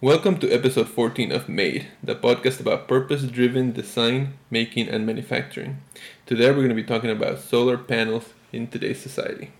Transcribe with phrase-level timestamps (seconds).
[0.00, 5.82] Welcome to episode 14 of Made, the podcast about purpose driven design, making, and manufacturing.
[6.26, 9.52] Today we're going to be talking about solar panels in today's society.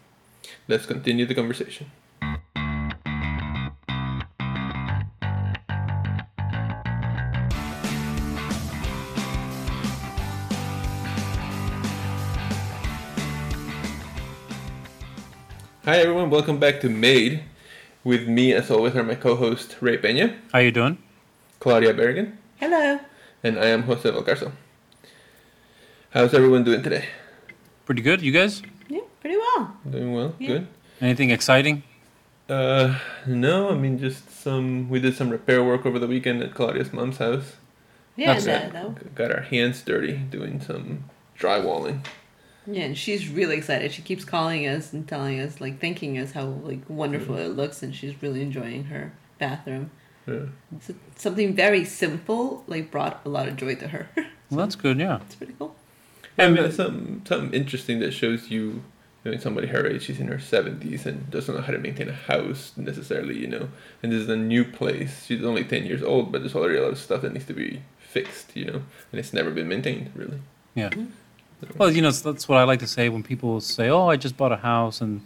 [0.67, 1.93] Let's continue the conversation.
[15.85, 17.45] Hi everyone, welcome back to Made.
[18.05, 20.99] With me, as always, are my co-host Ray Peña, How you doing?
[21.61, 23.01] Claudia Bergen, Hello.
[23.43, 24.53] and I am Jose Valcarzo.
[26.11, 27.07] How's everyone doing today?
[27.87, 28.21] Pretty good.
[28.21, 28.63] You guys?
[28.89, 29.75] Yeah, pretty well.
[29.91, 30.35] Doing well?
[30.39, 30.49] Yeah.
[30.49, 30.67] Good?
[31.01, 31.83] Anything exciting?
[32.49, 36.55] Uh, no, I mean, just some, we did some repair work over the weekend at
[36.55, 37.55] Claudia's mom's house.
[38.17, 38.95] Yeah, That's that though.
[39.15, 41.05] Got our hands dirty doing some
[41.39, 42.05] drywalling.
[42.67, 43.93] Yeah, and she's really excited.
[43.93, 47.83] She keeps calling us and telling us, like, thanking us how like wonderful it looks,
[47.83, 49.91] and she's really enjoying her bathroom.
[50.27, 50.47] Yeah.
[50.81, 54.09] So something very simple, like, brought a lot of joy to her.
[54.51, 54.99] Well, that's good.
[55.01, 55.21] Yeah.
[55.27, 55.75] it's pretty cool.
[56.39, 58.83] I And mean, it's something, something interesting that shows you,
[59.25, 62.09] you know, somebody her age, she's in her 70s and doesn't know how to maintain
[62.09, 63.69] a house necessarily, you know.
[64.03, 65.25] And this is a new place.
[65.27, 67.55] She's only 10 years old, but there's already a lot of stuff that needs to
[67.55, 68.83] be fixed, you know.
[69.11, 70.41] And it's never been maintained, really.
[70.75, 70.91] yeah.
[70.91, 71.07] Mm-hmm.
[71.77, 74.37] Well, you know, that's- what I like to say when people say, "Oh, I just
[74.37, 75.21] bought a house," and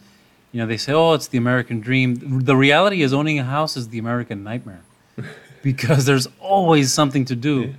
[0.53, 3.77] you know, they say, "Oh, it's the American dream." The reality is, owning a house
[3.77, 4.83] is the American nightmare
[5.63, 7.61] because there's always something to do.
[7.61, 7.73] Yeah.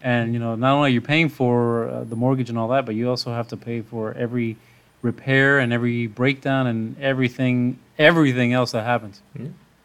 [0.00, 2.86] And you know, not only are you paying for uh, the mortgage and all that,
[2.86, 4.56] but you also have to pay for every
[5.02, 9.20] repair and every breakdown and everything, everything else that happens.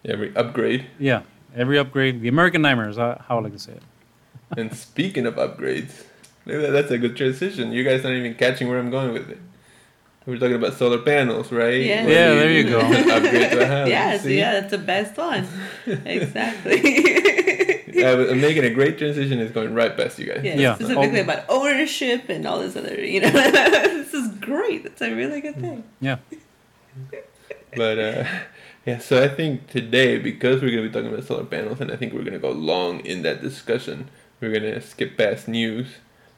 [0.05, 0.85] Every upgrade.
[0.99, 1.21] Yeah,
[1.55, 2.21] every upgrade.
[2.21, 3.83] The American nightmare is how I like to say it.
[4.57, 6.03] And speaking of upgrades,
[6.45, 7.71] maybe that's a good transition.
[7.71, 9.39] You guys aren't even catching where I'm going with it.
[10.25, 11.81] We're talking about solar panels, right?
[11.81, 12.05] Yeah.
[12.05, 12.79] Where Yeah, there you go.
[13.15, 13.89] upgrade to a house.
[13.89, 14.37] yes, see?
[14.37, 15.45] yeah, that's the best one.
[16.05, 16.79] exactly.
[17.93, 19.39] Yeah, I'm making a great transition.
[19.39, 20.41] It's going right past you guys.
[20.43, 20.75] yeah, Yeah.
[20.75, 21.23] specifically Oh.
[21.23, 23.29] about ownership and all this other, you know.
[23.31, 24.83] this is great.
[24.83, 25.83] That's a really good thing.
[25.99, 26.17] Yeah.
[27.75, 28.25] But uh,
[28.85, 31.91] yeah, so I think today, because we're going to be talking about solar panels, and
[31.91, 34.09] I think we're going to go long in that discussion,
[34.39, 35.87] we're going to skip past news.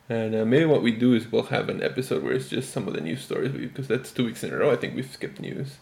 [0.07, 2.87] And uh, maybe what we do is we'll have an episode where it's just some
[2.87, 4.71] of the news stories, because that's two weeks in a row.
[4.71, 5.77] I think we've skipped news.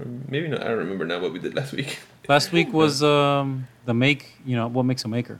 [0.00, 0.62] Or maybe not.
[0.62, 2.00] I don't remember now what we did last week.
[2.28, 4.32] Last week was um, the make.
[4.44, 5.38] You know what makes a maker.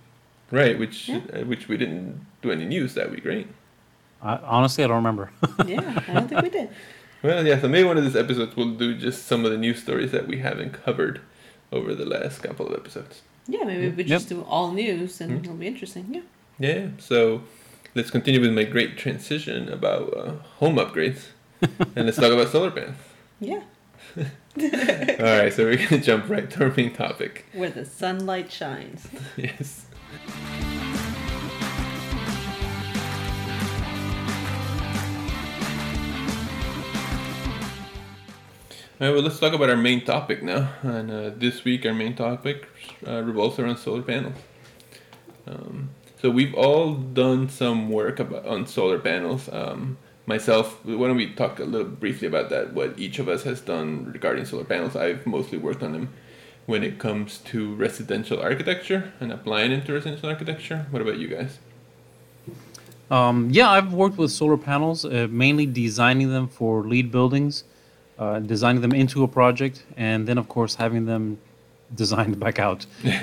[0.53, 1.21] right, which Yeah.
[1.34, 3.47] uh, which we didn't do any news that week, right?
[4.22, 5.31] I, honestly, I don't remember.
[5.66, 6.69] Yeah, I don't think we did.
[7.22, 7.61] Well, yeah.
[7.61, 10.28] So maybe one of these episodes we'll do just some of the news stories that
[10.28, 11.21] we haven't covered
[11.72, 13.22] over the last couple of episodes.
[13.49, 14.06] Yeah, maybe we Yep.
[14.06, 15.38] just do all news and Hmm.
[15.44, 16.06] it'll be interesting.
[16.11, 16.21] Yeah.
[16.59, 17.43] Yeah, so
[17.95, 21.27] let's continue with my great transition about uh, home upgrades.
[21.61, 22.97] and let's talk about solar panels.
[23.41, 23.63] Yeah.
[24.17, 24.25] All
[24.59, 27.47] right, so we're going to jump right to our main topic.
[27.53, 29.09] Where the sunlight shines.
[29.37, 29.87] Yes.
[39.01, 40.69] All right, well, let's talk about our main topic now.
[40.83, 42.69] And uh, this week, our main topic
[43.07, 44.37] uh, revolves around solar panels.
[45.47, 45.91] Um,
[46.22, 49.49] so we've all done some work about, on solar panels.
[49.53, 52.72] Um, myself, why don't we talk a little briefly about that?
[52.72, 54.94] What each of us has done regarding solar panels.
[54.94, 56.11] I've mostly worked on them
[56.66, 60.87] when it comes to residential architecture and applying into residential architecture.
[60.91, 61.59] What about you guys?
[63.11, 67.65] Um, yeah, I've worked with solar panels, uh, mainly designing them for LEED buildings,
[68.16, 71.38] uh, designing them into a project, and then of course having them
[71.95, 72.87] designed back out.
[73.03, 73.23] yeah.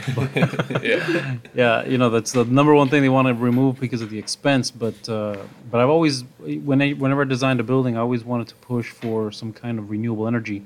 [1.54, 4.18] yeah, you know that's the number one thing they want to remove because of the
[4.20, 4.72] expense.
[4.72, 5.38] But uh,
[5.72, 6.24] but I've always,
[6.64, 9.80] when I, whenever I designed a building, I always wanted to push for some kind
[9.80, 10.64] of renewable energy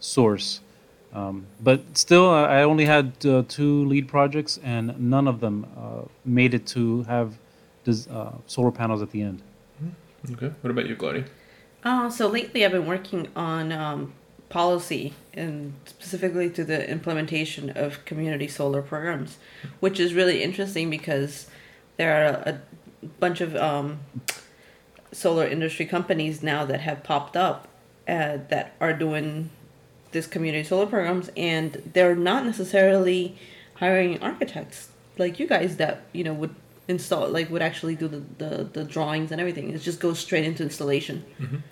[0.00, 0.60] source.
[1.12, 5.66] Um, but still, I I only had uh, two LEED projects, and none of them
[5.76, 7.38] uh, made it to have
[7.84, 9.42] des- uh, solar panels at the end.
[10.32, 10.50] Okay.
[10.60, 11.24] What about you, Claudia?
[11.84, 14.12] Uh, so lately I've been working on um,
[14.48, 19.38] policy and specifically to the implementation of community solar programs,
[19.80, 21.46] which is really interesting because
[21.96, 22.60] there are a
[23.20, 23.98] bunch of um,
[25.12, 27.68] solar industry companies now that have popped up
[28.08, 29.50] uh, that are doing
[30.12, 33.36] this community solar programs and they're not necessarily
[33.74, 34.88] hiring architects
[35.18, 36.54] like you guys that you know would
[36.88, 40.44] install like would actually do the, the, the drawings and everything it just goes straight
[40.44, 41.24] into installation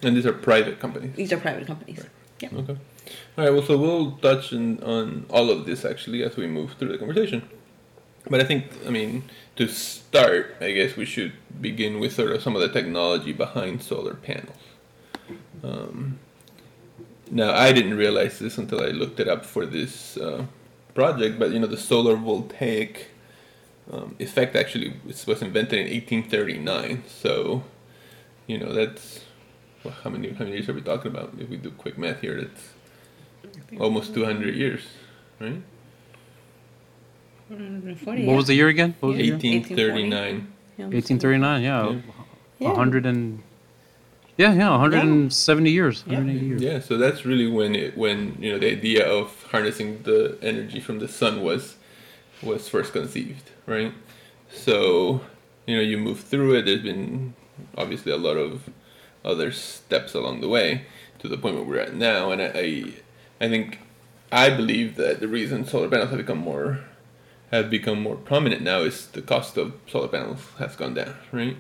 [0.03, 1.15] And these are private companies.
[1.15, 1.99] these are private companies.
[1.99, 2.09] Right.
[2.53, 2.59] Yeah.
[2.59, 2.77] Okay.
[3.37, 3.53] All right.
[3.53, 6.99] Well, so we'll touch on, on all of this actually as we move through the
[6.99, 7.49] conversation.
[8.29, 9.25] But I think, I mean,
[9.57, 13.83] to start, I guess we should begin with sort of some of the technology behind
[13.83, 14.57] solar panels.
[15.63, 16.19] Um,
[17.31, 20.47] now, I didn't realize this until I looked it up for this uh,
[20.95, 23.09] project, but you know the solar voltaic
[23.91, 27.05] um, effect actually was invented in 1839.
[27.09, 27.65] So,
[28.47, 29.24] you know that's
[29.85, 31.33] well, how many how many years are we talking about?
[31.39, 32.71] If we do quick math here, that's
[33.79, 34.83] almost 200 years,
[35.41, 35.61] right?
[37.49, 38.95] 140, What was the year again?
[39.01, 39.35] What was the year?
[39.35, 40.49] 1839.
[40.79, 40.85] yeah.
[40.87, 41.63] 1839.
[41.63, 42.01] Yeah, Yeah.
[42.59, 42.69] Yeah.
[42.69, 43.43] 100 and
[44.37, 46.15] yeah, yeah, 170 years, Yeah.
[46.15, 46.63] 180 years.
[46.63, 50.81] Yeah, so that's really when it when you know the idea of harnessing the energy
[50.81, 51.77] from the sun was
[52.43, 53.93] was first conceived, right?
[54.51, 55.21] So
[55.67, 56.63] you know you move through it.
[56.65, 57.35] There's been
[57.77, 58.69] obviously a lot of
[59.25, 60.87] other steps along the way
[61.19, 62.93] to the point where we're at now, and I
[63.41, 63.79] I, think
[64.31, 66.81] I believe that the reason solar panels have become more
[67.51, 71.57] have become more prominent now is the cost of solar panels has gone down, right?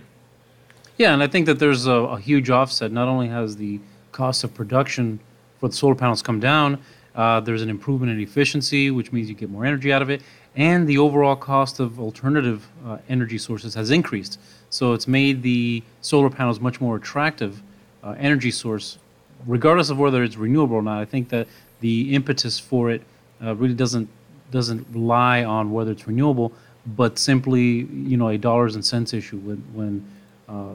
[0.96, 2.93] Yeah, and I think that there's a, a huge offset.
[2.93, 3.81] Not only has the
[4.12, 5.20] cost of production
[5.58, 6.81] for the solar panels come down,
[7.14, 10.22] uh, there's an improvement in efficiency, which means you get more energy out of it,
[10.56, 14.38] and the overall cost of alternative uh, energy sources has increased.
[14.75, 17.62] So it's made the solar panels much more attractive
[18.03, 18.99] uh, energy source,
[19.47, 21.00] regardless of whether it's renewable or not.
[21.00, 21.47] I think that
[21.79, 23.03] the impetus for it
[23.41, 24.09] uh, really doesn't
[24.50, 26.53] doesn't lie on whether it's renewable,
[26.87, 30.05] but simply you know a dollars and cents issue when when
[30.49, 30.75] uh,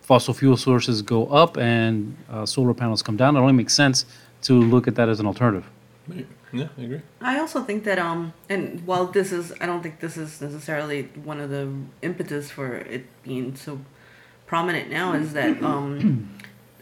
[0.00, 3.36] fossil fuel sources go up and uh, solar panels come down.
[3.36, 4.06] It only makes sense
[4.42, 5.68] to look at that as an alternative.
[6.08, 6.26] Right.
[6.52, 7.00] Yeah, I agree.
[7.20, 11.04] I also think that um and while this is I don't think this is necessarily
[11.24, 11.72] one of the
[12.02, 13.80] impetus for it being so
[14.46, 16.30] prominent now is that um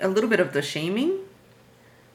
[0.00, 1.20] a little bit of the shaming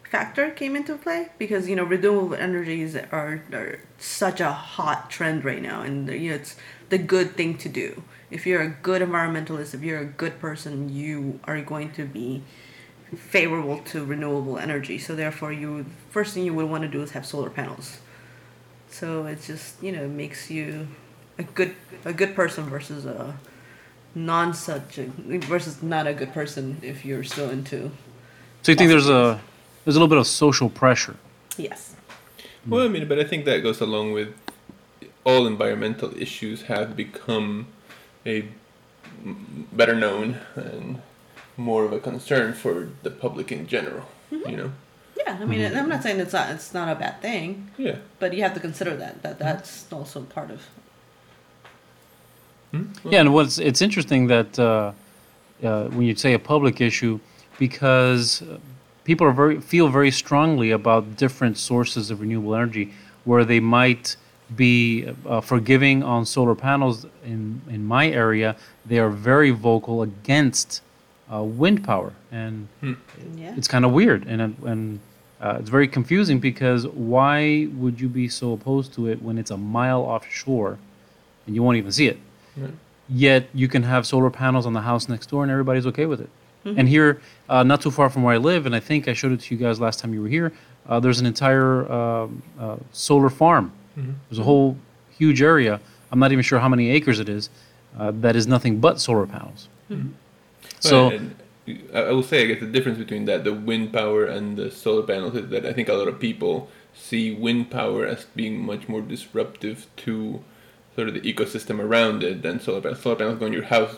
[0.09, 5.45] factor came into play because you know renewable energies are, are such a hot trend
[5.45, 6.55] right now and you know it's
[6.89, 8.01] the good thing to do
[8.31, 12.41] if you're a good environmentalist if you're a good person you are going to be
[13.15, 14.97] favorable to renewable energy.
[14.97, 17.99] So therefore you first thing you would want to do is have solar panels.
[18.89, 20.87] So it just you know makes you
[21.37, 21.75] a good
[22.05, 23.37] a good person versus a
[24.15, 27.91] non such a, versus not a good person if you're still into
[28.63, 29.39] So you think there's a
[29.85, 31.15] there's a little bit of social pressure.
[31.57, 31.95] yes.
[32.67, 34.35] Well, I mean, but I think that goes along with
[35.23, 37.67] all environmental issues have become
[38.25, 38.45] a
[39.71, 41.01] better known and
[41.59, 44.05] more of a concern for the public in general.
[44.31, 44.71] You know,
[45.17, 47.95] yeah i mean i'm not saying it's not it's not a bad thing yeah.
[48.19, 50.61] but you have to consider that that that's also part of
[52.71, 52.83] Hmm?
[53.03, 54.91] Yeah, and what's it's interesting that uh,
[55.63, 57.19] uh, when you say a public issue,
[57.57, 58.57] because uh,
[59.03, 62.93] people are very feel very strongly about different sources of renewable energy,
[63.25, 64.17] where they might
[64.55, 67.05] be uh, forgiving on solar panels.
[67.25, 70.81] In in my area, they are very vocal against
[71.33, 72.67] uh, wind power, and
[73.35, 74.99] yeah it's kind of weird and and
[75.41, 79.51] uh, it's very confusing because why would you be so opposed to it when it's
[79.51, 80.77] a mile offshore
[81.45, 82.17] and you won't even see it?
[82.57, 82.73] Right.
[83.07, 86.19] Yet you can have solar panels on the house next door and everybody's okay with
[86.21, 86.29] it.
[86.65, 89.31] And here, uh, not too far from where I live, and I think I showed
[89.31, 90.51] it to you guys last time you were here.
[90.87, 93.71] Uh, there's an entire um, uh, solar farm.
[94.29, 94.75] There's a whole
[95.17, 95.79] huge area.
[96.11, 97.49] I'm not even sure how many acres it is.
[97.97, 99.69] Uh, that is nothing but solar panels.
[100.79, 101.09] So.
[101.09, 101.35] And
[101.93, 104.71] I I will say, I guess the difference between that, the wind power and the
[104.71, 108.65] solar panels, is that I think a lot of people see wind power as being
[108.65, 110.41] much more disruptive to
[110.95, 113.01] sort of the ecosystem around it than solar panels.
[113.01, 113.97] Solar panels go in your house,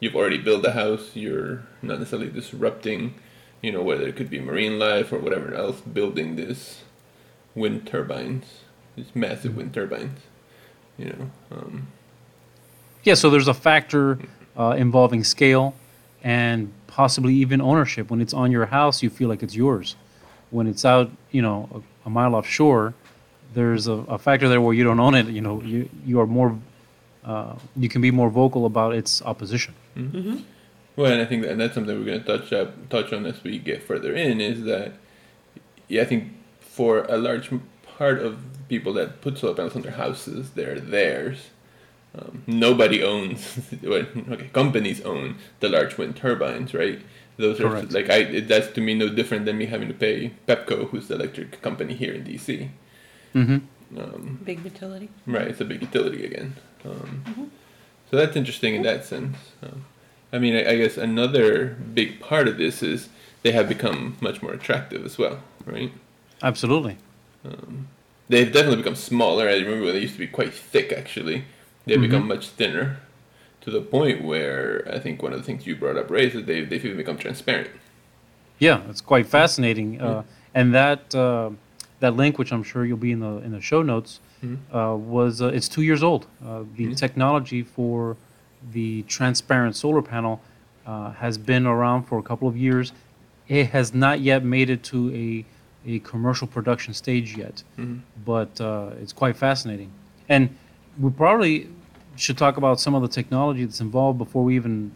[0.00, 3.14] you've already built a house, you're not necessarily disrupting,
[3.62, 6.82] you know, whether it could be marine life or whatever else, building this
[7.54, 8.60] wind turbines,
[8.96, 10.20] these massive wind turbines,
[10.98, 11.30] you know.
[11.50, 11.88] Um,
[13.02, 14.18] Yeah, so there's a factor
[14.56, 15.74] uh, involving scale
[16.22, 18.10] and possibly even ownership.
[18.10, 19.96] When it's on your house, you feel like it's yours.
[20.50, 22.94] When it's out, you know, a, a mile offshore,
[23.54, 25.26] there's a, a factor there where you don't own it.
[25.26, 26.58] You know, you you are more,
[27.24, 29.74] uh, you can be more vocal about its opposition.
[30.96, 33.24] Well, and I think that, and that's something we're going to touch up, touch on
[33.24, 34.94] as we get further in is that,
[35.86, 37.50] yeah, I think for a large
[37.96, 41.50] part of people that put solar panels on their houses, they're theirs.
[42.14, 47.00] Um, nobody owns, okay, companies own the large wind turbines, right?
[47.36, 47.92] Those are Correct.
[47.92, 48.16] like I.
[48.16, 51.62] It, that's to me no different than me having to pay Pepco, who's the electric
[51.62, 52.68] company here in DC.
[53.34, 53.98] Mm-hmm.
[53.98, 56.56] Um, big utility Right, it's a big utility again.
[56.84, 57.50] Um,
[58.10, 59.36] So that's interesting in that sense.
[59.62, 59.84] Um,
[60.32, 63.08] I mean, I, I guess another big part of this is
[63.42, 65.92] they have become much more attractive as well, right?
[66.42, 66.98] Absolutely.
[68.28, 69.48] They've definitely become smaller.
[69.48, 71.44] I remember when they used to be quite thick, actually.
[71.88, 72.98] They've become much thinner
[73.62, 76.34] to the point where I think one of the things you brought up, Ray, is
[76.34, 77.70] that they've, they've even become transparent.
[78.58, 80.22] Yeah, it's quite fascinating, uh,
[80.54, 81.50] and that uh,
[82.00, 84.58] that link, which I'm sure you'll be in the in the show notes, Mhm.
[84.72, 86.26] uh, was uh, it's two years old.
[86.44, 86.96] Uh, the Mhm.
[86.96, 88.16] technology for
[88.72, 90.40] the transparent solar panel
[90.86, 92.92] uh, has been around for a couple of years.
[93.48, 95.44] It has not yet made it to a
[95.86, 98.00] a commercial production stage yet, Mhm.
[98.24, 99.90] but uh, it's quite fascinating.
[100.28, 100.50] And
[101.00, 101.68] we probably
[102.18, 104.90] should talk about some of the technology that's involved before we even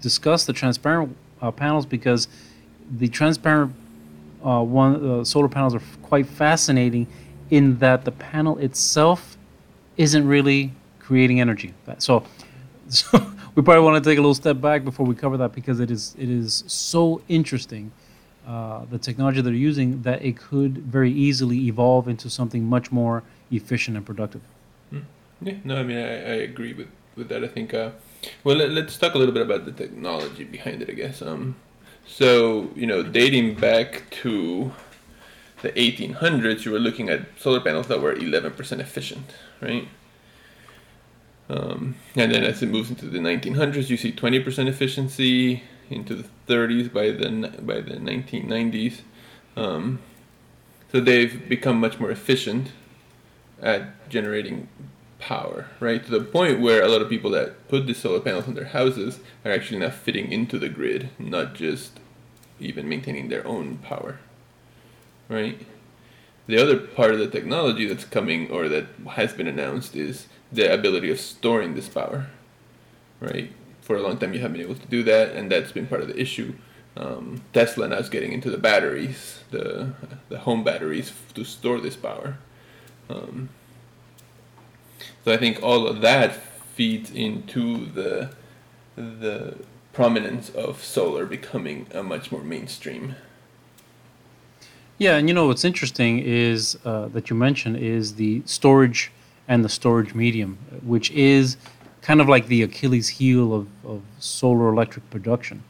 [0.00, 2.28] discuss the transparent uh, panels because
[2.98, 3.74] the transparent
[4.44, 7.06] uh, one uh, solar panels are quite fascinating
[7.50, 9.36] in that the panel itself
[9.96, 11.74] isn't really creating energy.
[11.98, 12.24] So,
[12.88, 13.18] so
[13.54, 15.90] we probably want to take a little step back before we cover that because it
[15.90, 17.92] is it is so interesting
[18.46, 23.22] uh, the technology they're using that it could very easily evolve into something much more
[23.50, 24.42] efficient and productive.
[25.42, 27.42] Yeah, no, I mean, I, I agree with, with that.
[27.42, 27.90] I think, uh,
[28.44, 31.22] well, let, let's talk a little bit about the technology behind it, I guess.
[31.22, 31.56] Um,
[32.06, 34.72] so, you know, dating back to
[35.62, 39.88] the 1800s, you were looking at solar panels that were 11% efficient, right?
[41.48, 46.28] Um, and then as it moves into the 1900s, you see 20% efficiency into the
[46.48, 47.28] 30s by the
[47.62, 49.00] by the 1990s.
[49.56, 50.00] Um,
[50.90, 52.68] so they've become much more efficient
[53.60, 54.68] at generating
[55.22, 56.04] power, right?
[56.04, 58.66] To the point where a lot of people that put the solar panels on their
[58.66, 62.00] houses are actually now fitting into the grid, not just
[62.58, 64.18] even maintaining their own power,
[65.28, 65.64] right?
[66.48, 70.72] The other part of the technology that's coming or that has been announced is the
[70.74, 72.26] ability of storing this power,
[73.20, 73.52] right?
[73.80, 76.02] For a long time, you haven't been able to do that, and that's been part
[76.02, 76.54] of the issue.
[76.96, 79.92] Um, Tesla now is getting into the batteries, the
[80.28, 82.36] the home batteries, to store this power.
[83.08, 83.48] Um,
[85.24, 86.36] so I think all of that
[86.74, 88.30] feeds into the
[88.96, 89.56] the
[89.92, 93.14] prominence of solar becoming a much more mainstream.
[94.98, 99.10] Yeah, and you know what's interesting is uh, that you mentioned is the storage
[99.48, 101.56] and the storage medium, which is
[102.00, 105.62] kind of like the Achilles heel of, of solar electric production.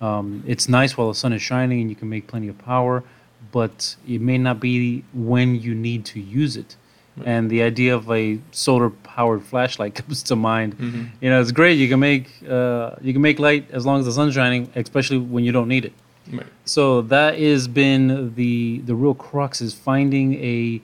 [0.00, 3.04] Um, it's nice while the sun is shining and you can make plenty of power,
[3.52, 6.76] but it may not be when you need to use it.
[7.24, 10.76] And the idea of a solar powered flashlight comes to mind.
[10.78, 11.08] Mhm.
[11.20, 11.78] You know, it's great.
[11.78, 15.18] You can make uh, you can make light as long as the sun's shining, especially
[15.18, 15.92] when you don't need it.
[16.32, 16.46] Right.
[16.64, 20.80] So that has been the the real crux is finding a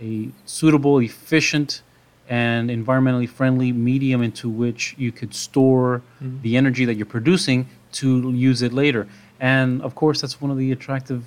[0.00, 1.82] a suitable, efficient,
[2.28, 6.42] and environmentally friendly medium into which you could store Mhm.
[6.42, 7.66] the energy that you're producing
[8.00, 9.06] to use it later.
[9.40, 11.22] And of course, that's one of the attractive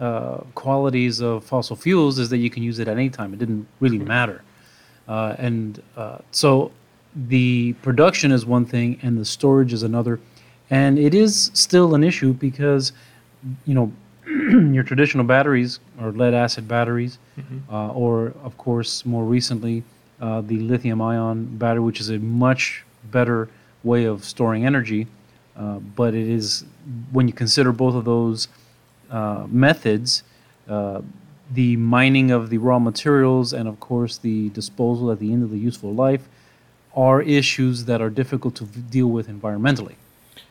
[0.00, 3.32] uh, qualities of fossil fuels is that you can use it at any time.
[3.32, 4.42] It didn't really matter.
[5.06, 6.72] Uh, and uh, so
[7.14, 10.18] the production is one thing and the storage is another.
[10.70, 12.92] And it is still an issue because,
[13.66, 13.92] you know,
[14.72, 17.60] your traditional batteries or lead acid batteries, Mhm.
[17.70, 19.82] uh, or of course, more recently,
[20.20, 23.48] uh, the lithium ion battery, which is a much better
[23.82, 25.06] way of storing energy.
[25.56, 26.64] Uh, but it is,
[27.12, 28.48] when you consider both of those
[29.10, 30.22] uh, methods,
[30.68, 31.02] uh,
[31.50, 35.50] the mining of the raw materials and, of course, the disposal at the end of
[35.50, 36.28] the useful life
[36.96, 39.94] are issues that are difficult to v- deal with environmentally.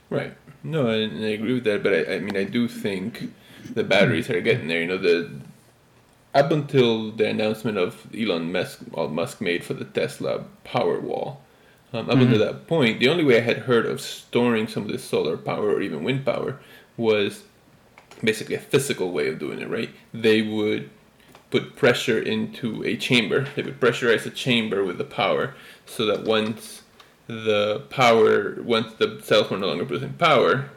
[0.09, 0.33] Right.
[0.63, 3.33] No, I, I agree with that, but I, I mean, I do think
[3.73, 4.81] the batteries are getting there.
[4.81, 5.31] You know, the
[6.33, 11.37] up until the announcement of Elon Musk, well, Musk made for the Tesla Powerwall,
[11.93, 14.89] um, up until that point, the only way I had heard of storing some of
[14.89, 16.59] this solar power or even wind power
[16.97, 17.43] was
[18.23, 19.69] basically a physical way of doing it.
[19.69, 19.89] Right?
[20.13, 20.89] They would
[21.51, 23.47] put pressure into a chamber.
[23.55, 26.81] They would pressurize a chamber with the power, so that once
[27.27, 30.69] the power, once the cells were no longer producing power,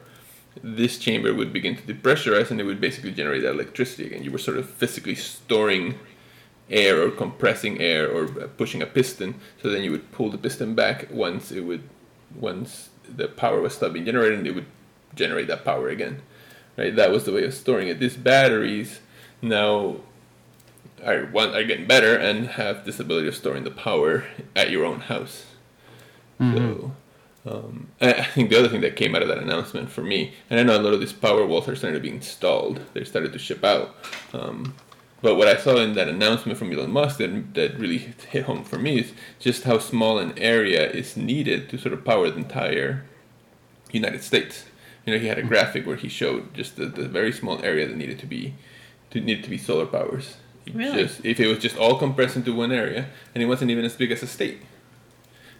[0.62, 4.22] this chamber would begin to depressurize and it would basically generate that electricity again.
[4.22, 5.98] You were sort of physically storing
[6.70, 9.34] air or compressing air or pushing a piston.
[9.62, 11.82] So then you would pull the piston back once it would,
[12.34, 14.66] once the power was stopped being generated, it would
[15.14, 16.22] generate that power again.
[16.76, 16.94] Right?
[16.94, 17.98] That was the way of storing it.
[18.00, 19.00] These batteries
[19.42, 19.96] now
[21.04, 24.84] are one are getting better and have this ability of storing the power at your
[24.84, 25.46] own house.
[26.56, 26.92] So,
[27.50, 30.34] um, I I think the other thing that came out of that announcement for me,
[30.50, 32.80] and I know a lot of these power walls are starting to be installed.
[32.92, 33.94] They started to ship out.
[34.32, 34.74] Um,
[35.22, 38.64] but what I saw in that announcement from Elon Musk that, that really hit home
[38.64, 42.36] for me is just how small an area is needed to sort of power the
[42.36, 43.04] entire
[43.92, 44.66] United States.
[45.06, 47.86] You know, he had a graphic where he showed just the, the very small area
[47.86, 48.54] that needed to be
[49.10, 50.36] to needed to be solar powers.
[50.74, 51.04] Really?
[51.04, 53.94] Just if it was just all compressed into one area, and it wasn't even as
[53.94, 54.62] big as a state,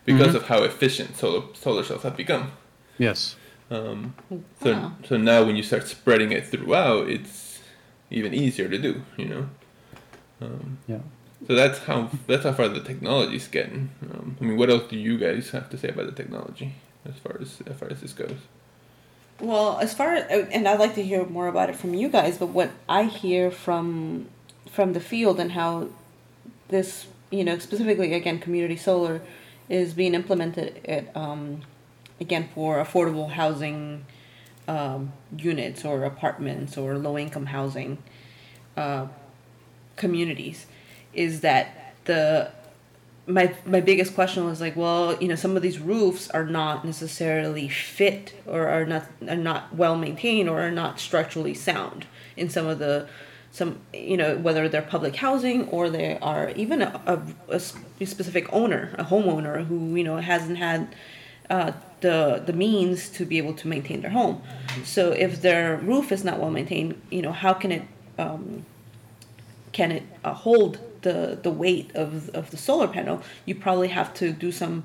[0.05, 2.51] because of how efficient solar solar cells have become.
[2.99, 3.37] Yes.
[3.71, 4.15] Um,
[4.63, 4.93] so Wow.
[5.09, 7.61] so now when you start spreading it throughout, it's
[8.11, 9.03] even easier to do.
[9.17, 9.49] You know.
[10.41, 10.99] Um, Yeah.
[11.47, 13.91] so that's how that's how far the technology's getting.
[14.03, 16.75] Um, I mean, what else do you guys have to say about the technology
[17.05, 18.41] as far as as far as this goes?
[19.41, 22.39] Well, as far as, and I'd like to hear more about it from you guys,
[22.39, 24.29] but what I hear from
[24.71, 25.89] from the field and how
[26.69, 29.23] this, you know, specifically again, community solar
[29.69, 31.63] is being implemented at um,
[32.21, 34.07] again for affordable housing
[34.69, 37.99] um, units or apartments or low income housing
[38.77, 39.07] uh,
[39.97, 40.67] communities
[41.13, 42.51] is that the
[43.27, 46.85] my my biggest question was like, well, you know, some of these roofs are not
[46.85, 52.07] necessarily fit or are not are not well maintained or are not structurally sound
[52.37, 53.09] in some of the
[53.51, 57.01] some you know whether they're public housing or they are even a,
[57.49, 57.59] a, a
[58.07, 60.95] specific owner a homeowner who you know hasn't had
[61.51, 64.43] uh, the the means to be able to maintain their home.
[64.85, 67.83] So if their roof is not well maintained you know how can it
[68.19, 68.65] um,
[69.73, 74.11] can it uh, hold the the weight of of the solar panel you probably have
[74.13, 74.85] to do some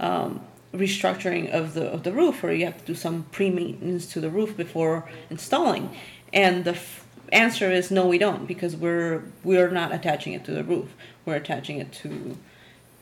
[0.00, 0.40] um,
[0.74, 4.30] restructuring of the of the roof or you have to do some pre-maintenance to the
[4.30, 5.84] roof before installing.
[6.32, 10.52] And the f- answer is no we don't because we're we're not attaching it to
[10.52, 10.88] the roof.
[11.24, 12.36] We're attaching it to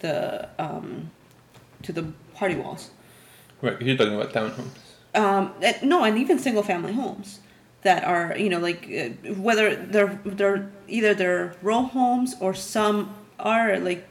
[0.01, 1.11] the um,
[1.83, 2.91] to the party walls.
[3.63, 4.79] Right, you're talking about townhomes.
[5.15, 7.41] um, no, and even single family homes
[7.83, 13.15] that are you know like uh, whether they're they're either they're row homes or some
[13.39, 14.07] are like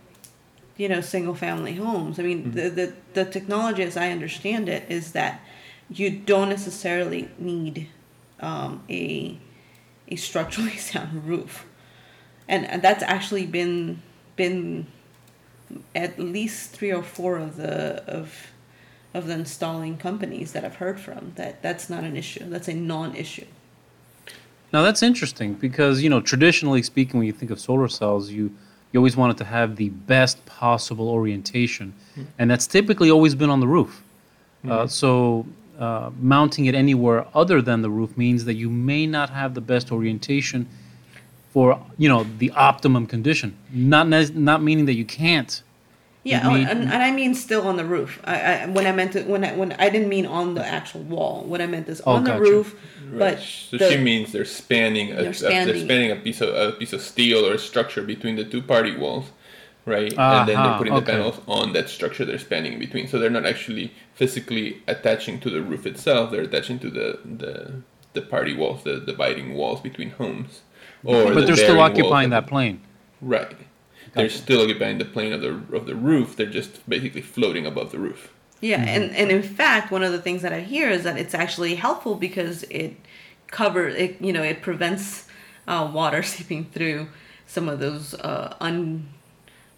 [0.77, 2.19] you know single family homes.
[2.19, 5.41] I mean the, the the technology as I understand it is that
[5.89, 7.89] you don't necessarily need
[8.39, 9.38] um, a
[10.07, 11.65] a structurally sound roof,
[12.47, 14.01] and, and that's actually been
[14.35, 14.88] been
[15.93, 18.51] at least three or four of the of
[19.13, 22.45] of the installing companies that I've heard from that that's not an issue.
[22.49, 23.45] That's a non-issue.
[24.71, 28.51] Now that's interesting because you know traditionally speaking, when you think of solar cells, you
[28.91, 31.93] you always want it to have the best possible orientation,
[32.38, 34.03] and that's typically always been on the roof.
[34.67, 35.45] Uh, so
[35.79, 39.62] uh, mounting it anywhere other than the roof means that you may not have the
[39.62, 40.67] best orientation
[41.51, 43.55] for you know the optimum condition.
[43.71, 45.63] Not ne- not meaning that you can't.
[46.23, 48.19] Yeah, oh, made- and, and I mean still on the roof.
[48.25, 51.01] I, I when I meant to when I when I didn't mean on the actual
[51.01, 51.43] wall.
[51.45, 52.41] What I meant is Oh, on the gotcha.
[52.41, 52.75] roof,
[53.10, 53.19] Right.
[53.36, 55.86] but so the- she means they're spanning a, They're a- they're spanning.
[55.86, 58.95] spanning a piece of a piece of steel or a structure between the two party
[58.97, 59.27] walls,
[59.86, 60.12] right?
[60.17, 61.05] and then they're uh-huh, putting okay.
[61.05, 63.08] the panels on that structure they're spanning in between.
[63.08, 66.32] So they're not actually physically attaching to the roof itself.
[66.32, 67.53] They're attaching to the the,
[68.13, 70.62] the party walls, the dividing walls between homes.
[71.05, 72.82] Or but the they're still occupying that plane.
[73.21, 73.55] the-
[74.15, 74.24] Right.
[74.24, 76.36] They're still occupying the plane of the of the roof.
[76.36, 78.34] They're just basically floating above the roof.
[78.62, 81.34] yeah, and and in fact, one of the things that I hear is that it's
[81.34, 82.95] actually helpful because it
[83.48, 84.22] cover it.
[84.22, 85.28] You know, it prevents
[85.67, 87.08] uh, water seeping through
[87.45, 89.10] some of those uh, un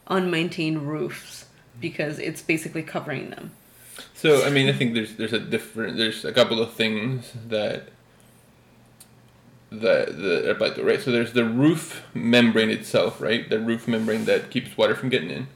[0.08, 1.46] unmaintained roofs
[1.80, 3.52] because it's basically covering them.
[4.14, 7.90] So I mean, I think there's there's a different there's a couple of things that
[9.72, 11.02] that apply to right.
[11.02, 13.50] So there's the roof membrane itself, right?
[13.50, 15.48] The roof membrane that keeps water from getting in,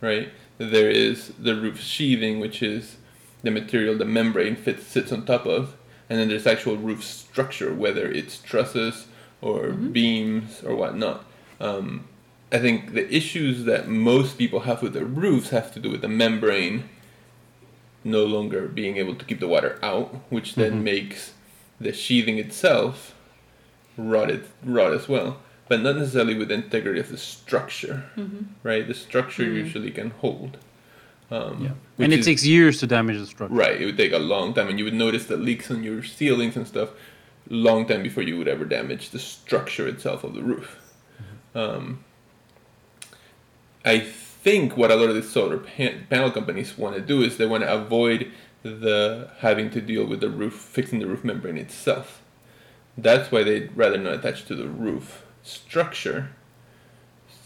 [0.00, 0.28] right?
[0.58, 2.98] There is the roof sheathing, which is
[3.42, 5.76] the material the membrane fits sits on top of,
[6.08, 9.06] and then there's actual roof structure, whether it's trusses
[9.40, 11.24] or beams or whatnot.
[11.58, 12.06] Um,
[12.52, 16.02] I think the issues that most people have with their roofs have to do with
[16.02, 16.88] the membrane
[18.04, 21.32] no longer being able to keep the water out, which then makes
[21.80, 23.14] the sheathing itself
[23.96, 25.38] rot it rot as well.
[25.68, 28.04] But not necessarily with the integrity of the structure,
[28.62, 28.86] right?
[28.86, 30.58] The structure usually can hold.
[31.30, 31.70] Um, Yeah.
[32.04, 33.54] And it is- takes years to damage the structure.
[33.54, 36.02] Right, it would take a long time, and you would notice the leaks on your
[36.04, 36.90] ceilings and stuff
[37.48, 40.78] long time before you would ever damage the structure itself of the roof.
[41.54, 42.04] Um,
[43.84, 47.36] I think what a lot of these solar pan- panel companies want to do is
[47.36, 48.30] they want to avoid
[48.62, 52.20] the having to deal with the roof fixing the roof membrane itself.
[52.96, 56.30] That's why they'd rather not attach to the roof structure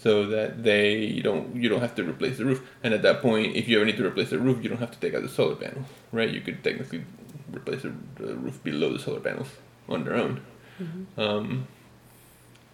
[0.01, 2.65] so that they you don't you don't have to replace the roof.
[2.83, 4.91] And at that point, if you ever need to replace the roof, you don't have
[4.91, 6.29] to take out the solar panel, right?
[6.29, 7.03] You could technically
[7.51, 9.49] replace the, the roof below the solar panels
[9.87, 10.41] on their own.
[11.17, 11.67] Um,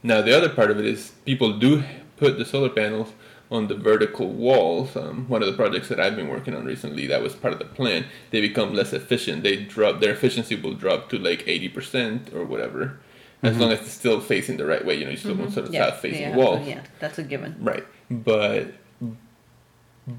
[0.04, 1.84] now the other part of it is people do
[2.18, 3.12] put the solar panels
[3.56, 4.96] on the vertical walls.
[4.96, 7.60] Um, one of the projects that I've been working on recently, that was part of
[7.60, 8.06] the plan.
[8.32, 9.44] They become less efficient.
[9.44, 13.00] They drop their efficiency will drop to like eighty percent or whatever,
[13.42, 13.62] as mm-hmm.
[13.62, 14.96] long as it's still facing the right way.
[14.96, 15.54] You know, you still want mm-hmm.
[15.54, 16.60] sort of south facing yeah, walls.
[16.64, 17.56] Oh, yeah, that's a given.
[17.60, 18.74] Right, but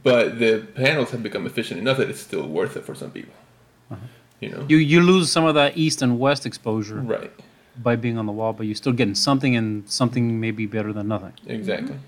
[0.02, 3.34] but the panels have become efficient enough that it's still worth it for some people.
[3.90, 4.06] Uh-huh.
[4.40, 6.96] You know, You you lose some of that east and west exposure.
[6.96, 7.32] right,
[7.82, 10.92] by being on the wall, but you're still getting something, and something may be better
[10.92, 11.34] than nothing.
[11.46, 11.94] Exactly.
[11.94, 12.00] Yeah.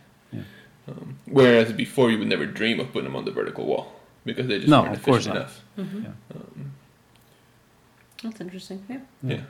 [0.88, 3.92] Um, whereas before, you would never dream of putting them on the vertical wall
[4.24, 5.87] because they just No, weren't of course efficient not.
[6.05, 6.11] Yeah.
[6.35, 6.72] Um,
[8.22, 8.85] That's interesting.
[8.88, 8.98] Yeah.
[9.22, 9.40] yeah.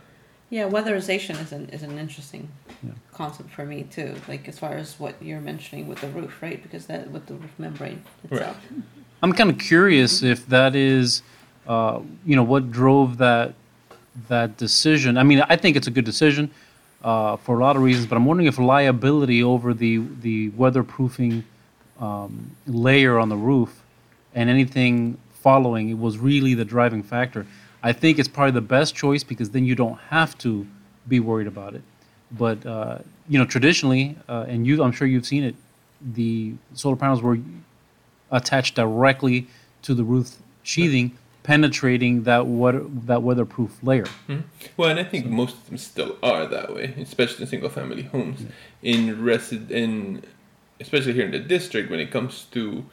[0.51, 2.49] Yeah, weatherization is an is an interesting
[2.83, 2.93] Yeah.
[3.13, 4.15] concept for me too.
[4.27, 6.63] Like as far as what you're mentioning with the roof, right?
[6.63, 8.57] Because that with the roof membrane itself.
[9.23, 11.23] I'm kind of curious if that is,
[11.67, 13.55] uh, you know, what drove that
[14.29, 15.19] that decision.
[15.19, 16.51] I mean, I think it's a good decision
[17.03, 21.45] uh, for a lot of reasons, but I'm wondering if liability over the the weatherproofing
[22.01, 23.83] um, layer on the roof
[24.35, 27.47] and anything following it was really the driving factor.
[27.83, 30.67] I think it's probably the best choice because then you don't have to
[31.07, 31.83] be worried about it.
[32.31, 35.55] But uh, you know, traditionally, uh, and you, I'm sure you've seen it,
[36.01, 37.39] the solar panels were
[38.31, 39.47] attached directly
[39.83, 41.17] to the roof sheathing,
[41.49, 44.05] penetrating that water, that weatherproof layer.
[44.29, 44.43] Mhm.
[44.77, 48.41] Well, and I think most of them still are that way, especially in single-family homes.
[48.83, 50.23] In resi- in
[50.79, 52.85] especially here in the district, when it comes to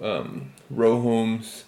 [0.00, 1.64] um, row homes,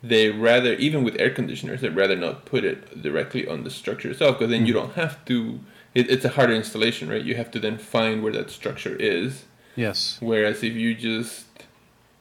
[0.00, 4.10] they rather even with air conditioners, they'd rather not put it directly on the structure
[4.12, 5.58] itself because then you don't have to.
[5.92, 7.24] It, it's a harder installation, right?
[7.30, 9.44] You have to then find where that structure is.
[9.74, 10.18] Yes.
[10.20, 11.46] Whereas if you just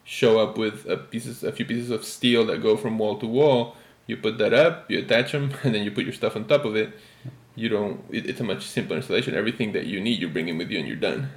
[0.10, 3.28] show up with a pieces, a few pieces of steel that go from wall to
[3.28, 3.76] wall,
[4.08, 6.66] you put that up, you attach them, and then you put your stuff on top
[6.66, 6.90] of it.
[7.56, 8.04] You don't.
[8.10, 9.36] It, it's a much simpler installation.
[9.36, 11.30] Everything that you need, you bring in with you, and you're done.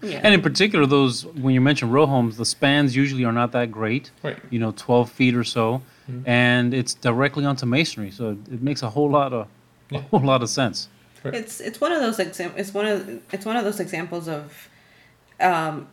[0.00, 0.20] Yeah.
[0.22, 3.70] And in particular, those when you mention row homes, the spans usually are not that
[3.70, 4.10] great.
[4.22, 4.38] Right.
[4.50, 6.22] You know, 12 feet or so, Mhm.
[6.26, 9.46] and it's directly onto masonry, so it makes a whole lot of
[9.92, 10.88] a whole lot of sense.
[11.24, 12.98] It's it's one of those exam- it's one of
[13.32, 14.68] it's one of those examples of
[15.40, 15.88] um,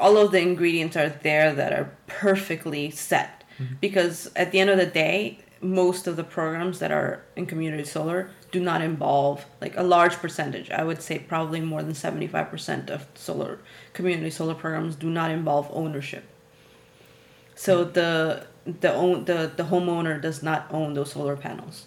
[0.00, 3.44] all of the ingredients are there that are perfectly set.
[3.80, 7.84] Because at the end of the day most of the programs that are in community
[7.84, 10.70] solar do not involve like a large percentage.
[10.70, 13.58] I would say probably more than 75% of solar
[13.92, 16.24] community solar programs do not involve ownership.
[17.54, 21.86] So the the own the, the homeowner does not own those solar panels.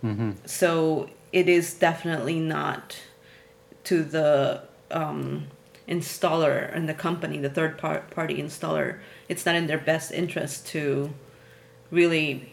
[0.00, 2.96] Hmm so it is definitely not
[3.84, 5.48] to the um,
[5.88, 8.98] installer and the company, the third par- party installer.
[9.28, 11.12] It's not in their best interest to
[11.90, 12.52] really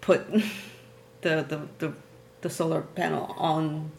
[0.00, 0.26] put
[1.22, 1.92] the the, the,
[2.40, 3.90] the solar panel on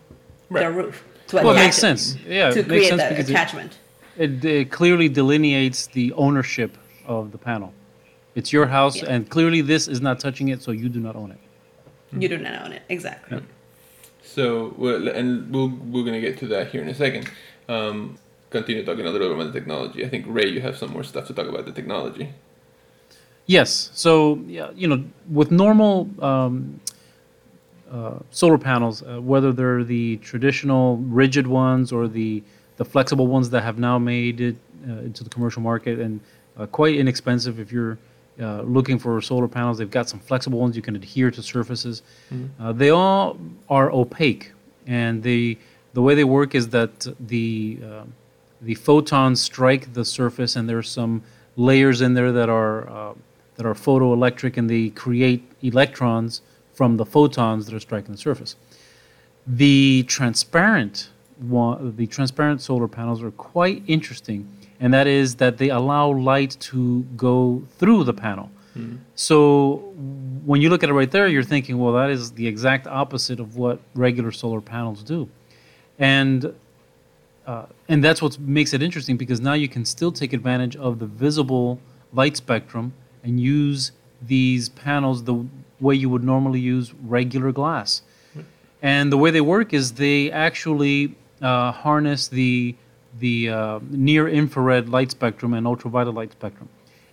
[0.52, 2.16] their roof to Well, it attach makes sense.
[2.28, 3.78] Yeah, to it makes create sense that because it, attachment.
[4.18, 7.74] it, it clearly delineates the ownership of the panel.
[8.36, 9.14] It's your house, Yeah.
[9.14, 11.38] and clearly this is not touching it, so you do not own it.
[12.20, 13.42] You do not own it exactly.
[14.24, 14.74] So,
[15.16, 17.30] and we'll, we're gonna get to that here in a second.
[17.70, 18.18] Um,
[18.54, 20.06] continue talking a little bit about the technology.
[20.06, 22.30] I think Ray, you have some more stuff to talk about the technology.
[23.46, 23.90] Yes.
[23.94, 26.80] So, yeah, you know, with normal um,
[27.92, 32.44] uh, solar panels, uh, whether they're the traditional rigid ones or the
[32.78, 34.56] the flexible ones that have now made it
[34.90, 36.20] uh, into the commercial market and
[36.58, 37.98] uh, quite inexpensive if you're
[38.42, 39.78] uh, looking for solar panels.
[39.78, 42.02] They've got some flexible ones you can adhere to surfaces.
[42.60, 43.38] Uh, they all
[43.70, 44.46] are opaque,
[44.88, 45.58] and the
[45.94, 48.06] the way they work is that the uh,
[48.64, 51.22] the photons strike the surface, and there's some
[51.56, 53.14] layers in there that are uh,
[53.56, 56.42] that are photoelectric, and they create electrons
[56.74, 58.56] from the photons that are striking the surface.
[59.46, 64.48] The transparent one, the transparent solar panels are quite interesting,
[64.80, 68.50] and that is that they allow light to go through the panel.
[69.14, 69.94] So
[70.46, 73.40] when you look at it right there, you're thinking, well, that is the exact opposite
[73.40, 75.30] of what regular solar panels do,
[76.00, 76.52] and
[77.46, 81.00] uh, and that's what makes it interesting because now you can still take advantage of
[81.00, 81.80] the visible
[82.14, 85.46] light spectrum and use these panels the
[85.80, 88.02] way you would normally use regular glass.
[88.82, 92.76] And the way they work is they actually uh, harness the
[93.20, 96.68] the uh, near infrared light spectrum and ultraviolet light spectrum,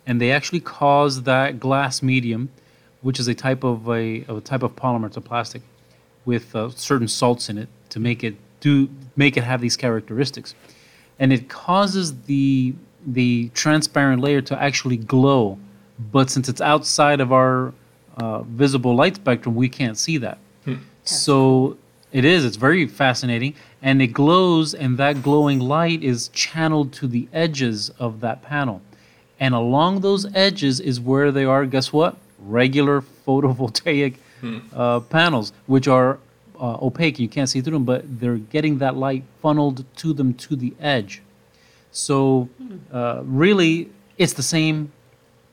[0.07, 2.49] and they actually cause that glass medium,
[3.03, 5.63] which is a type of a, a type of polymer, it's a plastic,
[6.25, 10.55] with uh, certain salts in it to make it do make it have these characteristics,
[11.19, 12.75] and it causes the
[13.07, 15.59] the transparent layer to actually glow,
[16.13, 17.73] but since it's outside of our
[18.17, 20.39] uh, visible light spectrum, we can't see that.
[21.05, 21.77] So
[22.13, 22.45] it is.
[22.45, 27.91] It's very fascinating, and it glows, and that glowing light is channeled to the edges
[27.99, 28.83] of that panel,
[29.39, 31.65] and along those edges is where they are.
[31.67, 32.17] Guess what?
[32.39, 34.17] Regular photovoltaic
[34.75, 36.19] uh, panels, which are
[36.61, 37.19] uh, opaque.
[37.19, 40.75] You can't see through them, but they're getting that light funneled to them to the
[40.79, 41.23] edge.
[41.91, 42.49] So
[42.93, 44.93] uh, really, it's the same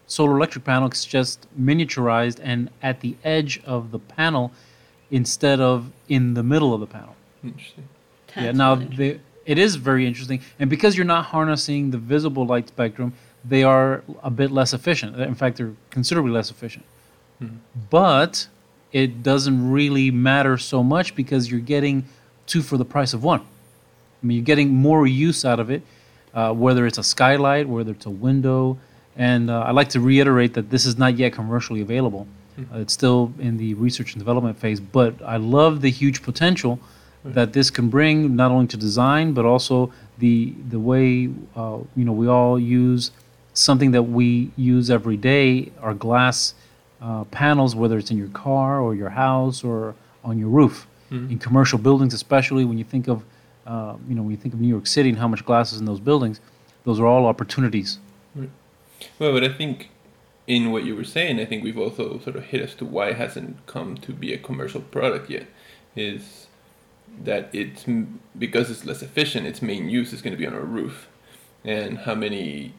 [0.05, 0.87] solar electric panel.
[0.87, 4.51] It's just miniaturized, and at the edge of the panel,
[5.09, 7.15] instead of in the middle of the panel.
[7.43, 7.87] Interesting.
[8.35, 8.51] yeah.
[8.51, 8.79] Now
[9.45, 13.13] it is very interesting, and because you're not harnessing the visible light spectrum,
[13.45, 15.19] they are a bit less efficient.
[15.19, 16.85] In fact, they're considerably less efficient.
[17.89, 18.47] But
[18.91, 22.05] it doesn't really matter so much because you're getting
[22.45, 23.41] two for the price of one.
[23.41, 25.81] I mean, you're getting more use out of it,
[26.33, 28.77] uh, whether it's a skylight, whether it's a window.
[29.15, 32.27] And uh, I'd like to reiterate that this is not yet commercially available.
[32.57, 36.79] Uh, it's still in the research and development phase, but I love the huge potential
[37.23, 42.05] that this can bring, not only to design, but also the the way uh, you
[42.05, 43.11] know we all use
[43.53, 46.53] something that we use every day, our glass
[47.01, 50.87] uh, panels, whether it's in your car or your house or on your roof.
[51.31, 53.23] In commercial buildings, especially when you think of,
[53.65, 55.79] uh, you know, when you think of New York City and how much glass is
[55.79, 56.41] in those buildings,
[56.83, 57.99] those are all opportunities.
[59.17, 59.89] Well, but I think
[60.47, 63.09] in what you were saying, I think we've also sort of hit as to why
[63.09, 65.47] it hasn't come to be a commercial product yet.
[65.95, 66.47] Is
[67.23, 67.85] that it's
[68.37, 69.47] because it's less efficient.
[69.47, 71.07] Its main use is going to be on a roof,
[71.63, 72.73] and how many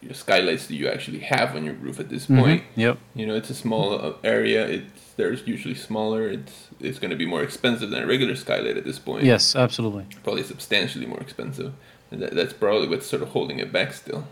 [0.00, 2.62] you know, skylights do you actually have on your roof at this point?
[2.76, 2.98] Yep.
[3.14, 4.66] You know, it's a small uh, area.
[4.66, 6.28] It's there's usually smaller.
[6.28, 9.24] It's it's going to be more expensive than a regular skylight at this point.
[9.24, 10.06] Yes, absolutely.
[10.22, 11.72] probably substantially more expensive,
[12.10, 14.24] and that, that's probably what's sort of holding it back still.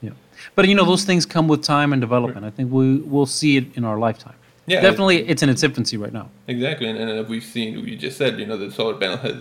[0.00, 0.10] Yeah.
[0.56, 2.44] But you know, those things come with time and development.
[2.44, 4.34] I think we we'll see it in our lifetime.
[4.66, 6.30] Yeah, Definitely, it's in its infancy right now.
[6.48, 9.36] Exactly, and, and we've seen, you just said, you know, the solar panel has,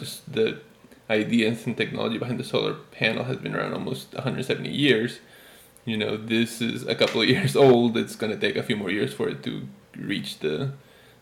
[0.00, 0.58] just the
[1.10, 5.20] ideas and technology behind the solar panel has been around almost 170 years.
[5.84, 7.96] You know, this is a couple of years old.
[7.96, 10.72] It's going to take a few more years for it to reach the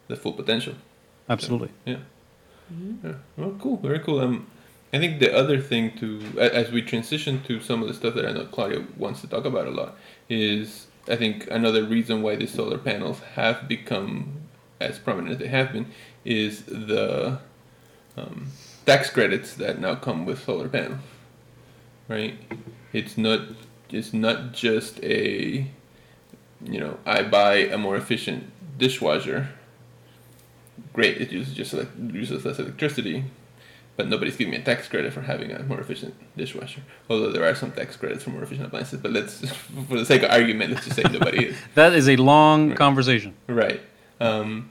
[0.08, 0.74] the full potential.
[1.28, 1.70] Absolutely.
[1.84, 1.98] Yeah.
[3.02, 3.14] Yeah.
[3.36, 3.76] Well, cool.
[3.76, 4.20] Very cool.
[4.20, 4.46] Um,
[4.92, 8.26] I think the other thing to, as we transition to some of the stuff that
[8.26, 9.96] I know Claudia wants to talk about a lot,
[10.28, 14.42] is I think another reason why these solar panels have become
[14.80, 15.86] as prominent as they have been
[16.24, 17.38] is the
[18.16, 18.48] um,
[18.86, 21.00] tax credits that now come with solar panels.
[22.08, 22.34] Right.
[22.92, 23.40] It's not.
[23.90, 25.66] It's not just a.
[26.64, 29.48] You know, I buy a more efficient dishwasher
[30.92, 31.20] great.
[31.20, 33.24] It uses just like uses less electricity,
[33.96, 36.82] but nobody's giving me a tax credit for having a more efficient dishwasher.
[37.08, 39.40] Although there are some tax credits for more efficient appliances, but let's,
[39.88, 41.56] for the sake of argument, let's just say nobody is.
[41.74, 42.78] That is a long Right.
[42.78, 43.34] conversation.
[43.48, 43.80] Right.
[44.20, 44.70] Um,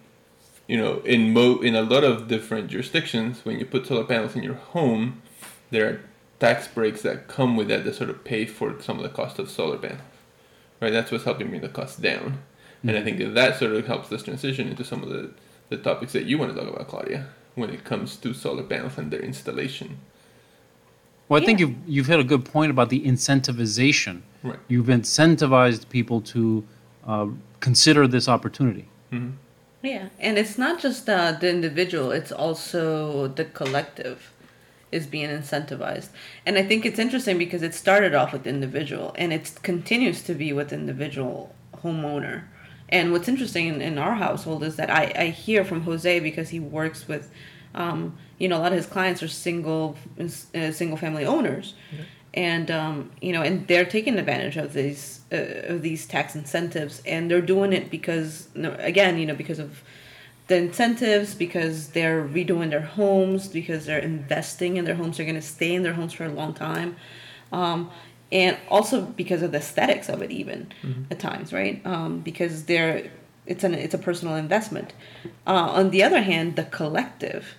[0.72, 4.38] you know, in mo in a lot of different jurisdictions, when you put solar panels
[4.38, 5.22] in your home,
[5.70, 6.02] there are
[6.40, 9.38] tax breaks that come with that that sort of pay for some of the cost
[9.38, 10.14] of solar panels.
[10.80, 10.94] Right.
[10.94, 12.40] That's what's helping bring the cost down,
[12.84, 15.32] and I think that that sort of helps us transition into some of the
[15.68, 18.98] the topics that you want to talk about, Claudia, when it comes to solar panels
[18.98, 19.98] and their installation.
[21.28, 24.22] Well, I think you've you've hit a good point about the incentivization.
[24.42, 24.60] Right.
[24.70, 26.66] You've incentivized people to
[27.06, 27.28] uh,
[27.60, 28.88] consider this opportunity.
[29.12, 29.32] Mm-hmm.
[29.82, 34.32] Yeah, and it's not just uh, the individual; it's also the collective
[34.92, 36.10] is being incentivized.
[36.46, 40.36] And I think it's interesting because it started off with individual, and it continues to
[40.36, 42.44] be with individual homeowner.
[42.90, 46.50] And what's interesting in, in our household is that I, I hear from Jose because
[46.50, 47.32] he works with,
[47.76, 51.74] um, you know, a lot of his clients are single uh, single family owners,
[52.34, 57.02] and um, you know, and they're taking advantage of these uh, of these tax incentives,
[57.06, 59.84] and they're doing it because, again, you know, because of
[60.48, 65.36] the incentives, because they're redoing their homes, because they're investing in their homes, they're going
[65.36, 66.96] to stay in their homes for a long time.
[67.54, 67.90] Um,
[68.32, 70.72] and also because of the aesthetics of it even
[71.10, 71.82] at times right?
[71.86, 73.12] Um, because they're
[73.46, 74.94] it's an it's a personal investment.
[75.46, 77.56] Uh, on the other hand the collective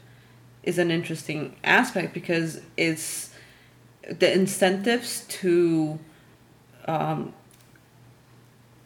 [0.62, 3.32] is an interesting aspect because it's
[4.08, 5.98] the incentives to
[6.86, 7.32] um,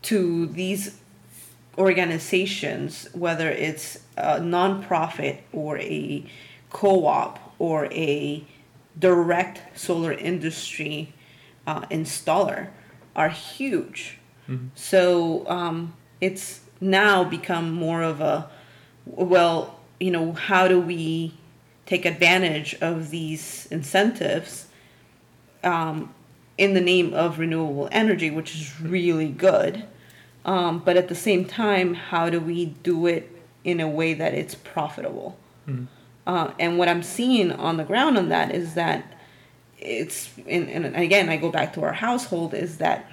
[0.03, 0.99] to these
[1.79, 6.25] organizations whether it's a nonprofit or a
[6.71, 8.45] co-op or a
[8.99, 11.13] direct solar industry
[11.67, 12.69] uh, installer
[13.15, 14.19] are huge.
[14.75, 18.49] So um, it's now become more of a
[19.07, 21.35] well, you know, how do we
[21.87, 24.67] take advantage of these incentives
[25.63, 26.13] um,
[26.59, 29.85] in the name of renewable energy, which is really good.
[30.45, 33.31] Um, but at the same time, how do we do it
[33.65, 35.39] in a way that it's profitable?
[36.27, 39.13] Uh, and what I'm seeing on the ground on that is that
[39.79, 43.11] it's and, and again I go back to our household is that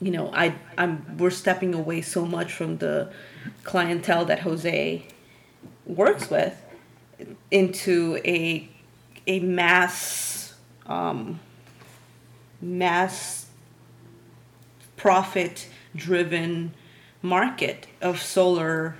[0.00, 3.12] you know I I'm we're stepping away so much from the
[3.64, 5.04] clientele that Jose
[5.86, 6.60] works with
[7.50, 8.68] into a
[9.26, 10.54] a mass
[10.86, 11.40] um,
[12.60, 13.46] mass
[14.96, 16.72] profit driven
[17.22, 18.96] market of solar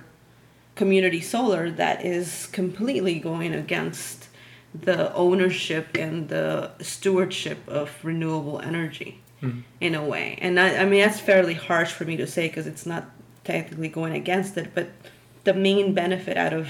[0.75, 4.27] community solar that is completely going against
[4.73, 9.19] the ownership and the stewardship of renewable energy
[9.79, 10.37] in a way.
[10.41, 13.09] And I, I mean, that's fairly harsh for me to say because it's not
[13.43, 14.89] technically going against it, but
[15.43, 16.69] the main benefit out of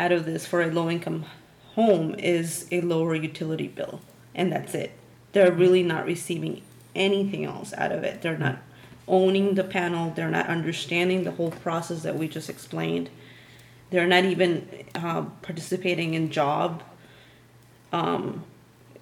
[0.00, 1.26] out of this for a low income
[1.74, 4.00] home is a lower utility bill,
[4.34, 4.92] and that's it.
[5.32, 6.62] They're really not receiving
[6.94, 8.22] anything else out of it.
[8.22, 8.58] They're not
[9.06, 10.10] owning the panel.
[10.10, 13.10] They're not understanding the whole process that we just explained.
[13.90, 16.82] They're not even uh, participating in job
[17.92, 18.44] um,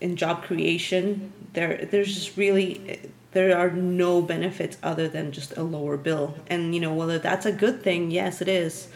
[0.01, 1.33] in job creation.
[1.53, 3.01] There, there's just really
[3.33, 6.35] there are no benefits other than just a lower bill.
[6.49, 8.89] And you know whether that's a good thing, yes, it is.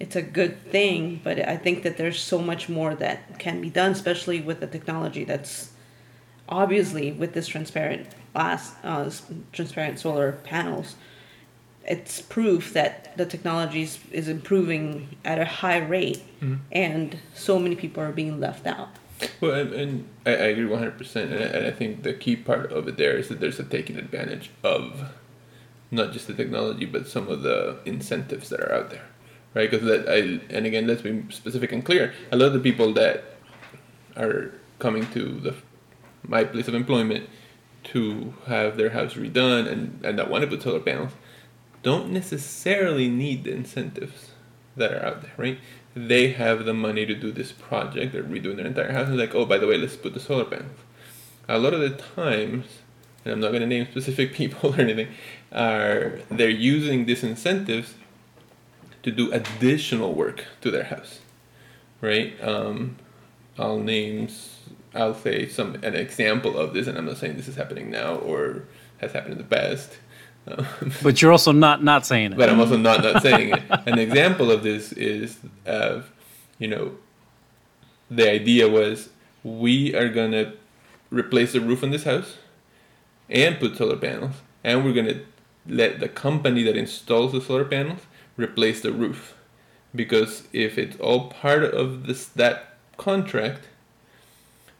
[0.00, 3.70] It's a good thing, but I think that there's so much more that can be
[3.70, 5.70] done, especially with the technology that's
[6.48, 9.10] obviously with this transparent glass, uh,
[9.52, 10.96] transparent solar panels.
[11.86, 16.22] It's proof that the technology is, is improving at a high rate,
[16.72, 18.88] and so many people are being left out.
[19.40, 22.14] Well, and, and I, I agree one hundred percent, and I- and I think the
[22.14, 25.12] key part of it there is that there's a taking advantage of
[25.90, 29.04] not just the technology, but some of the incentives that are out there,
[29.54, 29.70] right?
[29.70, 32.12] Because that I and again, let's be specific and clear.
[32.30, 33.24] A lot of the people that
[34.16, 35.54] are coming to the
[36.26, 37.28] my place of employment
[37.84, 41.12] to have their house redone and and that want to put solar panels
[41.84, 44.30] don't necessarily need the incentives
[44.76, 45.58] that are out there, right?
[45.94, 48.12] They have the money to do this project.
[48.12, 49.06] They're redoing their entire house.
[49.06, 50.78] And like, oh, by the way, let's put the solar panels.
[51.46, 52.66] A lot of the times,
[53.24, 55.08] and I'm not going to name specific people or anything,
[55.52, 57.94] are they're using these incentives
[59.04, 61.20] to do additional work to their house,
[62.00, 62.32] right?
[62.42, 62.96] Um,
[63.58, 64.28] I'll name,
[64.94, 68.16] I'll say some an example of this, and I'm not saying this is happening now
[68.16, 68.64] or
[68.98, 69.98] has happened in the past.
[70.46, 70.66] Um,
[71.02, 72.36] But you're also not not saying it.
[72.36, 73.62] but I'm also not not saying it.
[73.86, 76.02] An example of this is, uh,
[76.58, 76.92] you know,
[78.10, 79.08] the idea was
[79.42, 80.52] we are gonna
[81.10, 82.36] replace the roof on this house
[83.30, 85.20] and put solar panels, and we're gonna
[85.66, 88.00] let the company that installs the solar panels
[88.36, 89.34] replace the roof,
[89.94, 93.68] because if it's all part of this that contract,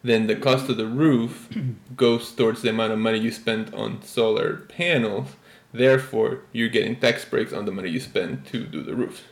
[0.03, 1.49] then the cost of the roof
[1.95, 5.29] goes towards the amount of money you spent on solar panels.
[5.73, 9.23] Therefore, you're getting tax breaks on the money you spend to do the roof.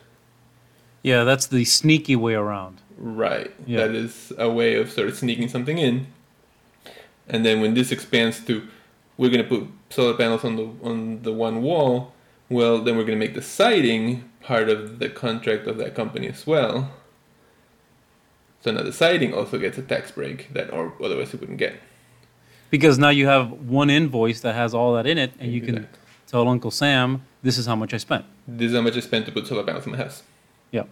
[1.02, 2.80] yeah, that's the sneaky way around.
[2.96, 3.52] Right.
[3.66, 3.86] Yeah.
[3.86, 6.06] That is a way of sort of sneaking something in.
[7.28, 8.66] And then when this expands to,
[9.16, 12.13] we're going to put solar panels on the on the one wall.
[12.48, 16.28] Well, then we're going to make the siding part of the contract of that company
[16.28, 16.90] as well.
[18.60, 21.80] So now the siding also gets a tax break that or otherwise it wouldn't get.
[22.70, 25.76] Because now you have one invoice that has all that in it, and you can
[25.76, 25.98] Exactly.
[26.26, 29.26] tell Uncle Sam, "This is how much I spent." This is how much I spent
[29.26, 30.22] to put solar panels on my house,
[30.72, 30.84] Yeah.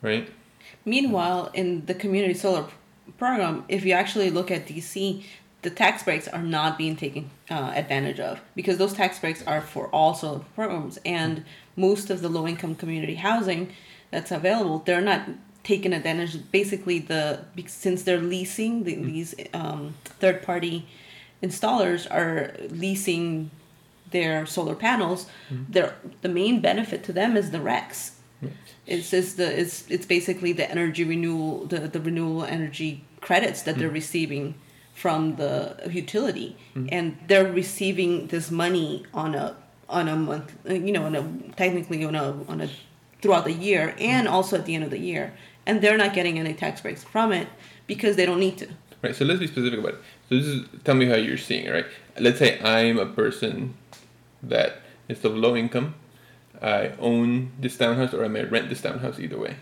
[0.00, 0.28] right?
[0.84, 2.64] Meanwhile, in the community solar
[3.18, 5.22] program, if you actually look at DC,
[5.62, 9.60] the tax breaks are not being taken uh, advantage of because those tax breaks are
[9.60, 11.44] for all solar programs, and
[11.76, 13.72] most of the low income community housing
[14.10, 15.28] that's available, they're not
[15.62, 16.50] taking advantage.
[16.50, 20.86] Basically, the since they're leasing the, these um, third party
[21.42, 23.50] installers are leasing
[24.10, 25.26] their solar panels.
[25.68, 28.12] Their the main benefit to them is the RECs.
[28.86, 33.78] It's just the it's it's basically the energy renewal the, the renewable energy credits that
[33.78, 34.54] they're receiving
[34.92, 36.56] from the utility
[36.90, 39.56] and they're receiving this money on a
[39.88, 42.68] on a month you know on a technically on a on a
[43.20, 45.32] throughout the year and also at the end of the year
[45.66, 47.48] and they're not getting any tax breaks from it
[47.86, 48.68] because they don't need to
[49.02, 49.16] Right.
[49.16, 50.00] So let's be specific about it.
[50.28, 51.86] So this is tell me how you're seeing it, right?
[52.20, 53.74] Let's say I'm a person
[54.42, 54.78] that
[55.08, 55.96] is of low income.
[56.60, 59.56] I own this townhouse or I may rent this townhouse either way,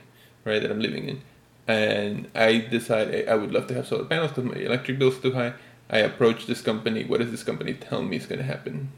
[0.44, 0.60] right?
[0.60, 1.22] That I'm living in,
[1.68, 5.32] and I decide I- would love to have solar panels because my electric bill's too
[5.32, 5.54] high.
[5.88, 7.04] I approach this company.
[7.04, 8.90] What does this company tell me is going to happen?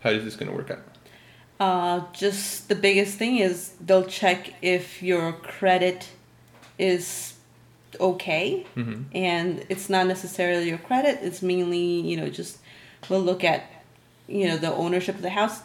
[0.00, 0.82] How is this going to work out?
[1.58, 6.08] Uh, just the biggest thing is they'll check if your credit
[6.78, 7.34] is
[7.98, 9.02] okay, Mm-hmm.
[9.16, 11.18] and it's not necessarily your credit.
[11.22, 12.58] It's mainly you know just
[13.08, 13.64] we'll look at
[14.28, 15.60] you know the ownership of the house,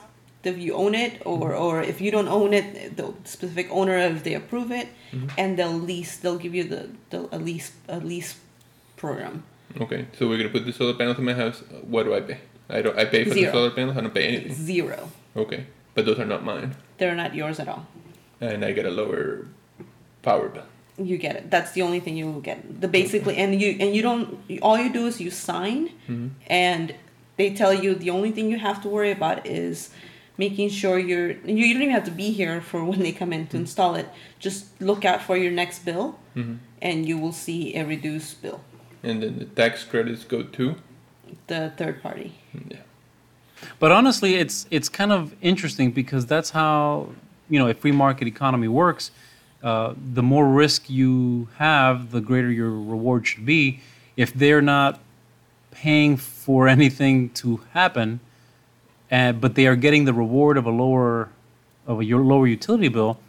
[0.49, 1.63] if you own it, or mm-hmm.
[1.63, 5.29] or if you don't own it, the specific owner if they approve it, mm-hmm.
[5.37, 6.17] and they'll lease.
[6.17, 8.39] They'll give you the, the a lease a lease
[8.97, 9.43] program.
[9.79, 11.63] Okay, so we're going to put the solar panels in my house.
[11.83, 12.39] What do I pay?
[12.69, 12.97] I don't.
[12.97, 13.45] I pay for Zero.
[13.45, 13.97] the solar panels.
[13.97, 14.53] I don't pay anything.
[14.53, 15.09] Zero.
[15.35, 17.87] Okay, but those are not mine, They're not yours at all.
[18.39, 19.47] and I get a lower
[20.21, 20.65] power bill.
[20.97, 23.95] you get it that's the only thing you will get the basically and you and
[23.95, 26.27] you don't all you do is you sign mm-hmm.
[26.47, 26.93] and
[27.37, 29.89] they tell you the only thing you have to worry about is
[30.45, 33.31] making sure you're you, you don't even have to be here for when they come
[33.37, 34.07] in to install it.
[34.39, 36.05] Just look out for your next bill,
[36.81, 38.59] and you will see a reduced bill.
[39.03, 40.75] And then the tax credits go to.
[41.47, 42.29] The third party.
[42.53, 42.77] Yeah.
[43.79, 47.09] But honestly, it's it's kind of interesting because that's how
[47.49, 49.11] you know a free market economy works.
[49.63, 53.79] Uh, the more risk you have, the greater your reward should be.
[54.17, 54.99] If they're not
[55.69, 58.19] paying for anything to happen,
[59.11, 61.29] but they are getting the reward of a lower
[61.85, 63.19] of a lower utility bill,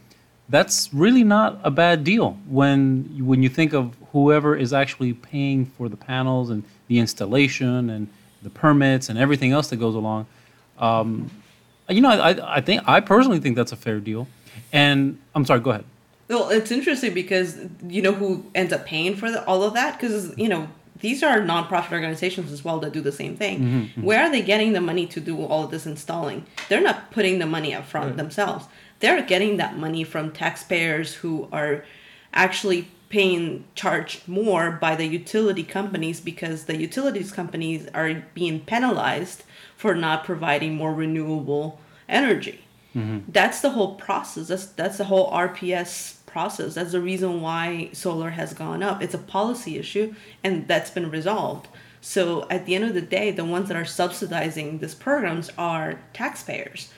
[0.48, 5.66] that's really not a bad deal when when you think of whoever is actually paying
[5.66, 8.08] for the panels and the installation and
[8.42, 10.26] the permits and everything else that goes along.
[10.78, 11.30] Um,
[11.88, 14.28] you know, I, I think I personally think that's a fair deal.
[14.72, 15.84] And I'm sorry, go ahead.
[16.28, 19.98] Well, it's interesting because you know who ends up paying for the, all of that
[19.98, 20.68] because you know
[21.02, 23.58] these are nonprofit organizations as well that do the same thing.
[23.58, 24.02] Mm-hmm, mm-hmm.
[24.02, 26.46] Where are they getting the money to do all of this installing?
[26.68, 28.66] They're not putting the money up front themselves.
[29.00, 31.84] They're getting that money from taxpayers who are
[32.32, 39.42] actually paying charged more by the utility companies because the utilities companies are being penalized
[39.76, 42.64] for not providing more renewable energy.
[42.94, 43.30] Mm-hmm.
[43.30, 44.48] That's the whole process.
[44.48, 46.74] That's that's the whole RPS process.
[46.74, 49.02] That's the reason why solar has gone up.
[49.02, 51.68] It's a policy issue, and that's been resolved.
[52.00, 56.00] So at the end of the day, the ones that are subsidizing these programs are
[56.12, 56.90] taxpayers,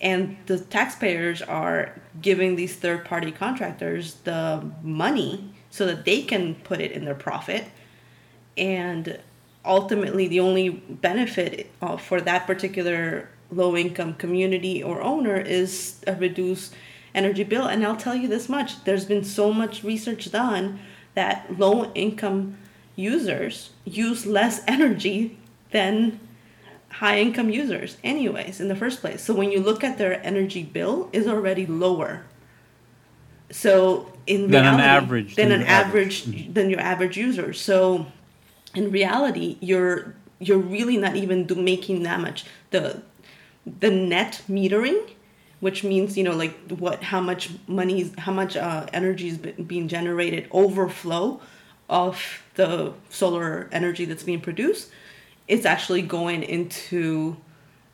[0.00, 1.80] and the taxpayers are
[2.20, 5.32] giving these third-party contractors the money
[5.70, 7.64] so that they can put it in their profit,
[8.56, 9.18] and
[9.64, 16.14] ultimately the only benefit uh, for that particular low income community or owner is a
[16.14, 16.74] reduced
[17.16, 20.78] energy bill and i'll tell you this much there's been so much research done
[21.14, 22.56] that low income
[22.94, 25.38] users use less energy
[25.70, 26.18] than
[26.90, 29.22] high income users anyways in the first place.
[29.22, 32.24] So when you look at their energy bill is already lower.
[33.50, 36.22] So in Than an reality, average, than than an your average.
[36.22, 36.46] average.
[36.46, 36.54] Mm.
[36.54, 37.52] Than your average user.
[37.52, 38.06] So
[38.74, 42.44] in reality you're you're really not even do, making that much.
[42.70, 43.02] The
[43.66, 45.10] the net metering
[45.60, 49.38] which means you know like what how much money is how much uh, energy is
[49.38, 51.40] being generated overflow
[51.88, 54.90] of the solar energy that's being produced
[55.48, 57.36] it's actually going into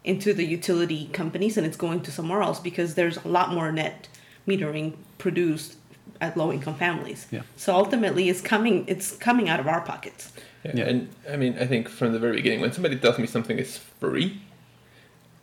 [0.04, 3.70] into the utility companies and it's going to somewhere else because there's a lot more
[3.70, 4.08] net
[4.48, 5.76] metering produced
[6.20, 7.42] at low income families Yeah.
[7.56, 10.32] so ultimately it's coming it's coming out of our pockets
[10.64, 10.72] yeah.
[10.74, 10.84] Yeah.
[10.84, 13.78] And I mean, I think from the very beginning, when somebody tells me something is
[13.78, 14.40] free,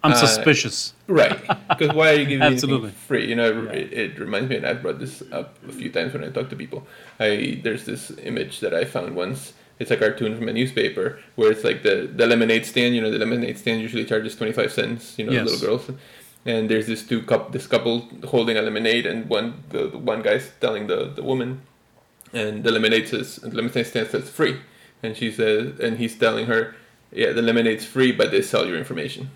[0.03, 0.93] I'm Uh, suspicious.
[1.07, 1.37] right?
[1.69, 2.91] Because why are you giving Absolutely.
[2.91, 3.25] free?
[3.27, 6.23] You know, it, it reminds me, and I've brought this up a few times when
[6.23, 6.87] I talk to people.
[7.19, 9.53] I there's this image that I found once.
[9.79, 12.95] It's a cartoon from a newspaper where it's like the, the lemonade stand.
[12.95, 15.17] You know, the lemonade stand usually charges twenty five cents.
[15.17, 15.45] You know, Yes.
[15.49, 15.89] little girls.
[16.45, 20.21] And there's this two cup this couple holding a lemonade, and one the, the one
[20.21, 21.61] guy's telling the, the woman,
[22.33, 24.55] and the lemonade says the lemonade stand says free,
[25.03, 26.75] and she says, and he's telling her,
[27.11, 29.29] yeah, the lemonade's free, but they sell your information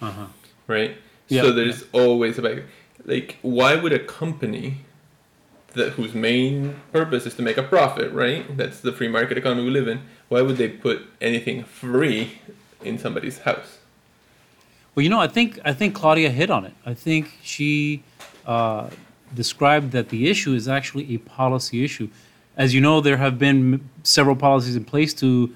[0.00, 0.26] Uh-huh.
[0.66, 0.96] right?
[1.28, 2.62] Yeah, so there's always a back.
[3.04, 4.78] Like, why would a company
[5.74, 8.56] that whose main purpose is to make a profit, right?
[8.56, 10.00] That's the free market economy we live in.
[10.28, 12.40] Why would they put anything free
[12.82, 13.78] in somebody's house?
[14.94, 16.74] Well, you know, I think I think Claudia hit on it.
[16.84, 18.02] I think she
[18.46, 18.90] uh,
[19.34, 22.08] described that the issue is actually a policy issue.
[22.56, 25.54] As you know, there have been m- several policies in place to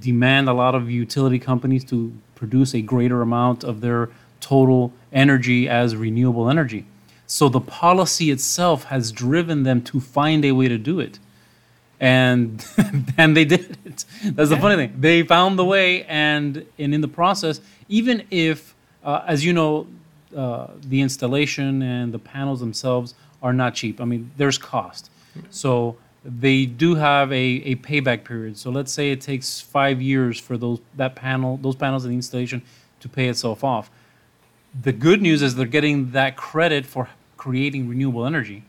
[0.00, 2.12] demand a lot of utility companies to
[2.44, 6.84] produce a greater amount of their total energy as renewable energy.
[7.26, 11.18] So the policy itself has driven them to find a way to do it
[12.00, 12.66] and
[13.18, 14.04] and they did it.
[14.24, 14.96] That's the funny thing.
[14.98, 19.86] They found the way, and and in the process, even if, uh, as you know,
[20.36, 24.00] uh, the installation and the panels themselves are not cheap.
[24.00, 25.10] I mean, there's cost.
[25.50, 28.56] So they do have a, a payback period.
[28.56, 32.16] So let's say it takes five years for those that panel, those panels and the
[32.16, 32.62] installation
[33.00, 33.90] to pay itself off.
[34.80, 38.64] The good news is they're getting that credit for creating renewable energy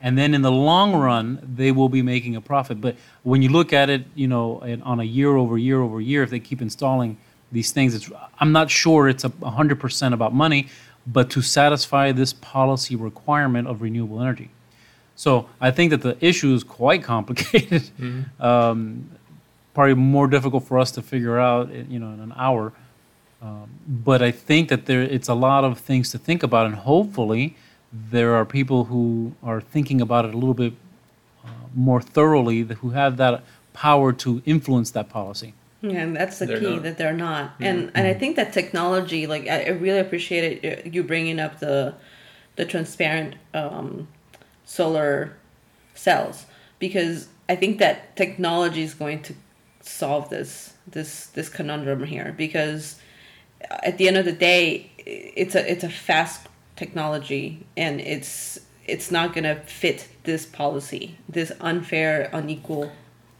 [0.00, 3.48] and then in the long run they will be making a profit but when you
[3.48, 6.60] look at it you know on a year over year over year if they keep
[6.60, 7.16] installing
[7.52, 10.68] these things it's i'm not sure it's a 100% about money
[11.06, 14.50] but to satisfy this policy requirement of renewable energy
[15.24, 15.30] so
[15.66, 17.82] i think that the issue is quite complicated
[18.50, 18.78] um,
[19.74, 21.64] probably more difficult for us to figure out
[21.94, 22.72] you know in an hour
[23.40, 26.74] um, but I think that there it's a lot of things to think about, and
[26.74, 27.56] hopefully
[27.92, 30.72] there are people who are thinking about it a little bit
[31.44, 35.54] uh, more thoroughly, who have that power to influence that policy.
[35.82, 36.82] Yeah, and that's the They're key not.
[36.82, 37.52] that they're not.
[37.60, 41.38] And and I think that technology, like I, I really appreciate it, uh, you bringing
[41.38, 41.94] up the
[42.56, 44.08] the transparent um,
[44.68, 45.32] solar
[45.94, 46.44] cells
[46.78, 49.32] because I think that technology is going to
[49.80, 52.82] solve this this this conundrum here because
[53.90, 56.46] at the end of the day it's a it's a fast
[56.76, 62.92] technology and it's it's not going to fit this policy this unfair unequal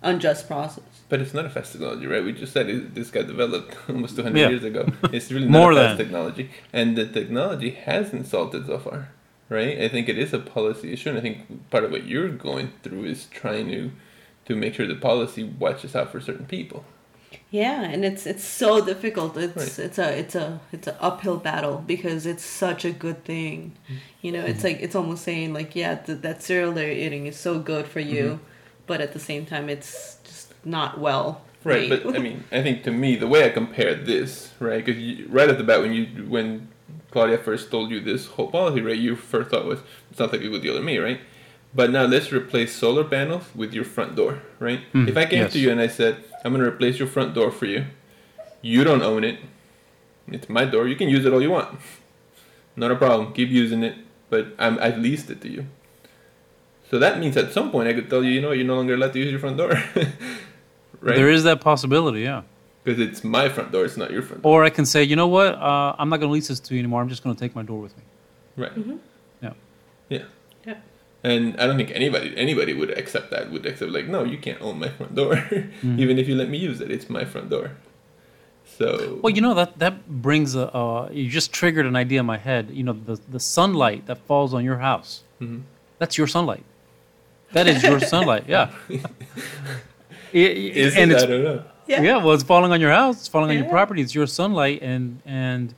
[0.02, 2.24] unjust process But it's not a fast technology, right?
[2.28, 4.48] We just said it, this got developed almost 200 Yeah.
[4.54, 4.82] years ago.
[5.16, 6.06] It's really More not a fast than.
[6.06, 6.44] technology.
[6.78, 8.98] And the technology hasn't solved it so far,
[9.48, 9.78] right?
[9.80, 11.10] I think it is a policy issue.
[11.10, 13.90] And I think part of what you're going through is trying to
[14.46, 16.84] to make sure the policy watches out for certain people.
[17.50, 19.36] Yeah, and it's it's so difficult.
[19.36, 19.86] It's Right.
[19.86, 23.72] it's a it's a it's an uphill battle because it's such a good thing.
[24.22, 24.68] You know, it's mm-hmm.
[24.68, 28.00] like it's almost saying like, yeah, th- that cereal they're eating is so good for
[28.00, 28.44] you, mm-hmm.
[28.86, 31.42] but at the same time, it's just not well.
[31.64, 32.02] Right, made.
[32.02, 35.48] but I mean, I think to me, the way I compare this, right, because right
[35.48, 36.68] at the bat, when you when
[37.10, 39.80] Claudia first told you this whole policy, right, your first thought was
[40.10, 41.20] it sounds like a good deal to me, right?
[41.74, 44.80] But now let's replace solar panels with your front door, right?
[44.92, 45.52] Mm, if I came yes.
[45.52, 47.84] to you and I said, I'm going to replace your front door for you,
[48.62, 49.38] you don't own it.
[50.28, 50.88] It's my door.
[50.88, 51.78] You can use it all you want.
[52.76, 53.32] Not a problem.
[53.32, 53.96] Keep using it,
[54.30, 55.66] but I'm, I've leased it to you.
[56.90, 58.94] So that means at some point I could tell you, you know, you're no longer
[58.94, 59.70] allowed to use your front door.
[61.00, 61.16] right?
[61.16, 62.42] There is that possibility, yeah.
[62.84, 64.52] Because it's my front door, it's not your front door.
[64.60, 65.54] Or I can say, you know what?
[65.54, 67.02] Uh, I'm not going to lease this to you anymore.
[67.02, 68.02] I'm just going to take my door with me.
[68.56, 68.72] Right.
[69.42, 69.52] Yeah.
[70.08, 70.24] Yeah.
[70.64, 70.74] Yeah.
[71.24, 73.50] And I don't think anybody anybody would accept that.
[73.50, 75.34] Would accept like, no, you can't own my front door,
[75.82, 76.90] even if you let me use it.
[76.90, 77.72] It's my front door.
[78.64, 79.18] So.
[79.22, 80.72] Well, you know that that brings a.
[80.74, 82.70] Uh, you just triggered an idea in my head.
[82.72, 85.24] You know, the the sunlight that falls on your house.
[85.40, 85.62] Mhm.
[85.98, 86.64] That's your sunlight.
[87.52, 88.44] That is your sunlight.
[88.46, 88.70] Yeah.
[88.90, 88.94] I-
[90.34, 90.38] I-
[90.84, 91.14] is and it?
[91.14, 91.62] it's I don't know.
[91.92, 92.02] Yeah.
[92.02, 92.16] yeah.
[92.18, 93.16] well, it's falling on your house.
[93.20, 94.02] It's falling on your property.
[94.02, 95.74] It's your sunlight, and and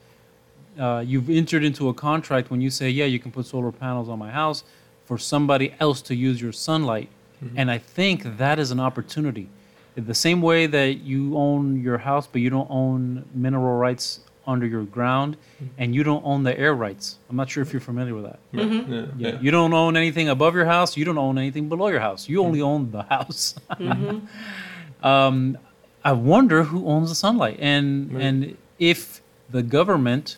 [0.78, 4.08] uh, you've entered into a contract when you say, yeah, you can put solar panels
[4.08, 4.64] on my house
[5.04, 7.08] for somebody else to use your sunlight,
[7.56, 9.48] and I think that is an opportunity.
[9.96, 14.20] In the same way that you own your house, but you don't own mineral rights
[14.46, 15.36] under your ground,
[15.78, 17.18] and you don't own the air rights.
[17.28, 18.38] I'm not sure if you're familiar with that.
[18.52, 18.92] Mm-hmm.
[18.92, 19.00] Yeah.
[19.16, 19.32] Yeah.
[19.32, 19.40] yeah.
[19.40, 20.96] You don't own anything above your house.
[20.96, 22.28] You don't own anything below your house.
[22.28, 23.54] You only own the house.
[25.02, 25.58] um,
[26.05, 28.22] I wonder who owns the sunlight, and Right.
[28.24, 29.20] and if
[29.51, 30.36] the government,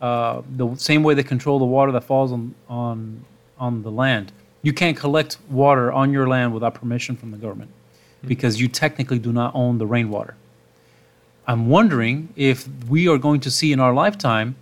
[0.00, 3.24] uh, the same way they control the water that falls on on
[3.58, 7.70] on the land, you can't collect water on your land without permission from the government,
[8.26, 10.34] because you technically do not own the rainwater.
[11.46, 14.56] I'm wondering if we are going to see in our lifetime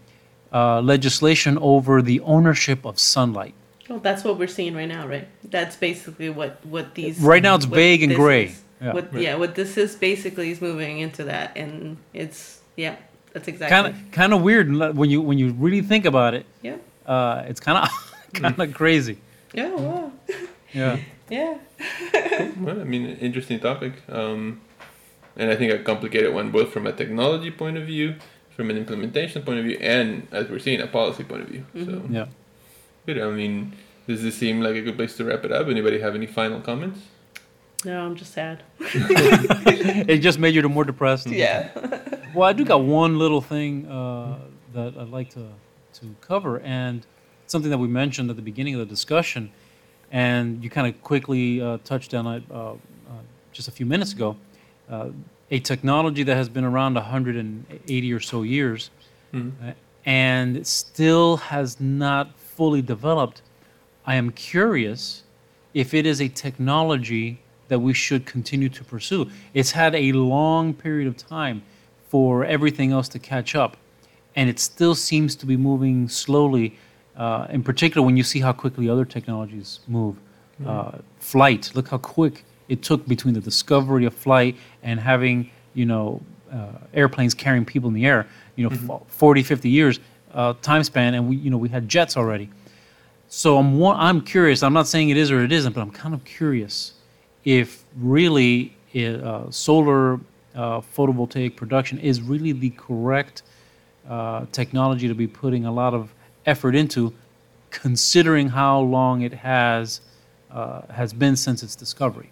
[0.52, 3.54] uh, legislation over the ownership of sunlight.
[3.88, 5.28] Well, that's what we're seeing right now, right?
[5.44, 7.20] That's basically what what these.
[7.20, 8.46] Right now it's vague and gray.
[8.46, 8.61] is.
[8.82, 8.92] Yeah.
[8.94, 12.96] What, yeah, what this is basically is moving into that, and it's yeah,
[13.32, 13.74] that's exactly.
[13.74, 16.46] Kind of, kind of weird when you when you really think about it.
[16.62, 16.76] Yeah.
[17.06, 17.88] Uh, it's kind of,
[18.34, 19.18] kind of crazy.
[19.54, 19.70] Yeah.
[19.70, 20.12] Wow.
[20.74, 20.96] Yeah.
[21.30, 21.58] Yeah.
[22.60, 23.92] Well, I mean, interesting topic.
[24.08, 24.60] Um,
[25.36, 28.16] and I think a complicated one, both from a technology point of view,
[28.54, 31.64] from an implementation point of view, and as we're seeing, a policy point of view.
[31.74, 32.26] So, Yeah.
[33.06, 33.18] good.
[33.18, 33.72] I mean,
[34.06, 35.68] does this seem like a good place to wrap it up?
[35.68, 37.00] Anybody have any final comments?
[37.84, 38.62] No, I'm just sad.
[40.08, 41.26] It just made you more depressed.
[41.28, 41.68] Yeah.
[42.34, 44.38] Well, I do got one little thing uh,
[44.72, 45.48] that I'd like to
[46.00, 47.04] to cover, and
[47.46, 49.50] something that we mentioned at the beginning of the discussion,
[50.10, 52.76] and you kind of quickly uh, touched on it uh, uh,
[53.52, 54.36] just a few minutes ago.
[54.90, 55.10] Uh,
[55.50, 58.90] a technology that has been around 180 or so years,
[59.34, 59.52] Mhm.
[59.62, 59.72] uh,
[60.06, 63.42] and still has not fully developed.
[64.06, 65.24] I am curious
[65.74, 67.40] if it is a technology
[67.72, 69.30] that we should continue to pursue.
[69.54, 71.62] It's had a long period of time
[72.06, 73.78] for everything else to catch up,
[74.36, 76.76] and it still seems to be moving slowly.
[77.16, 80.16] Uh, in particular, when you see how quickly other technologies move,
[80.66, 81.70] uh, flight.
[81.74, 86.20] Look how quick it took between the discovery of flight and having you know
[86.52, 88.26] uh, airplanes carrying people in the air.
[88.56, 89.98] You know, f- 40, 50 years
[90.34, 92.50] uh, time span, and we you know we had jets already.
[93.28, 94.62] So I'm I'm curious.
[94.62, 96.92] I'm not saying it is or it isn't, but I'm kind of curious
[97.44, 100.14] if really uh, solar
[100.54, 103.42] uh, photovoltaic production is really the correct
[104.08, 106.12] uh, technology to be putting a lot of
[106.46, 107.12] effort into,
[107.70, 110.00] considering how long it has
[110.50, 112.28] uh, has been since its discovery.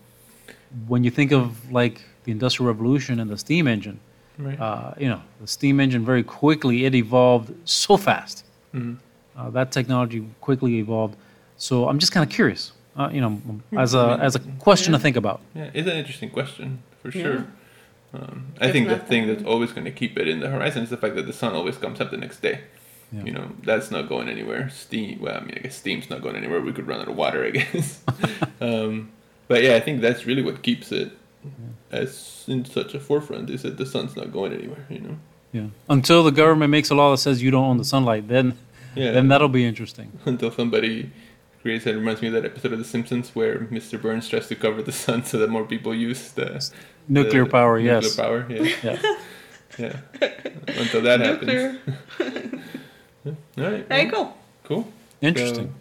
[0.87, 3.99] When you think of like the Industrial Revolution and the steam engine,
[4.39, 4.59] Right.
[4.61, 8.45] uh, you know, the steam engine very quickly it evolved so fast.
[8.75, 8.97] Mhm.
[9.37, 11.17] Uh, that technology quickly evolved.
[11.57, 13.41] So I'm just kind of curious, uh, you know,
[13.77, 15.41] as a as a question to think about.
[15.55, 16.69] Yeah, it's an interesting question
[17.03, 17.23] for Yeah.
[17.23, 17.47] sure.
[18.13, 20.91] Um, I think the thing that's always going to keep it in the horizon is
[20.91, 22.57] the fact that the sun always comes up the next day.
[23.13, 23.25] Yeah.
[23.27, 24.69] You know, that's not going anywhere.
[24.71, 26.61] Steam, well, I mean, I guess steam's not going anywhere.
[26.61, 28.03] We could run out of water, I guess.
[28.61, 29.11] um,
[29.49, 31.11] but yeah, I think that's really what keeps it
[31.91, 34.87] as in such a forefront is that the sun's not going anywhere.
[34.89, 35.17] You know.
[35.53, 35.67] Yeah.
[35.89, 38.57] Until the government makes a law that says you don't own the sunlight, then
[38.95, 39.13] Yeah.
[39.13, 40.09] then that'll be interesting.
[40.25, 41.11] Until somebody
[41.63, 44.01] creates that reminds me of that episode of The Simpsons where Mr.
[44.01, 46.71] Burns tries to cover the sun so that more people use the
[47.09, 48.17] Nuclear the power, nuclear yes.
[48.17, 48.53] Nuclear power.
[48.53, 49.17] Yeah.
[49.79, 50.01] Yeah.
[50.21, 50.31] Yeah.
[50.67, 51.47] Until that happens.
[51.47, 51.81] Nuclear.
[53.27, 53.89] All right.
[53.89, 54.35] There you go.
[54.65, 54.93] Cool.
[55.21, 55.75] Interesting.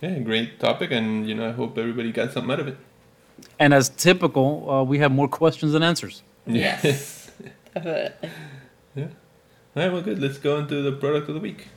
[0.00, 2.76] So, yeah, great topic, and you know, I hope everybody got something out of it.
[3.58, 6.22] And as typical, uh, we have more questions than answers.
[6.46, 7.30] Yes.
[7.74, 8.28] Definitely.
[8.96, 9.08] All
[9.76, 9.92] right.
[9.92, 10.18] Well, good.
[10.18, 11.68] Let's go into the product of the week.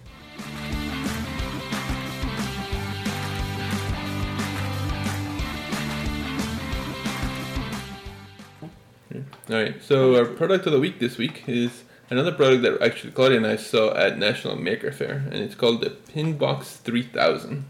[9.54, 9.76] All right.
[9.84, 13.46] So our product of the week this week is another product that actually Claudia and
[13.46, 17.66] I saw at National Maker Faire, and it's called the Pinbox 3000.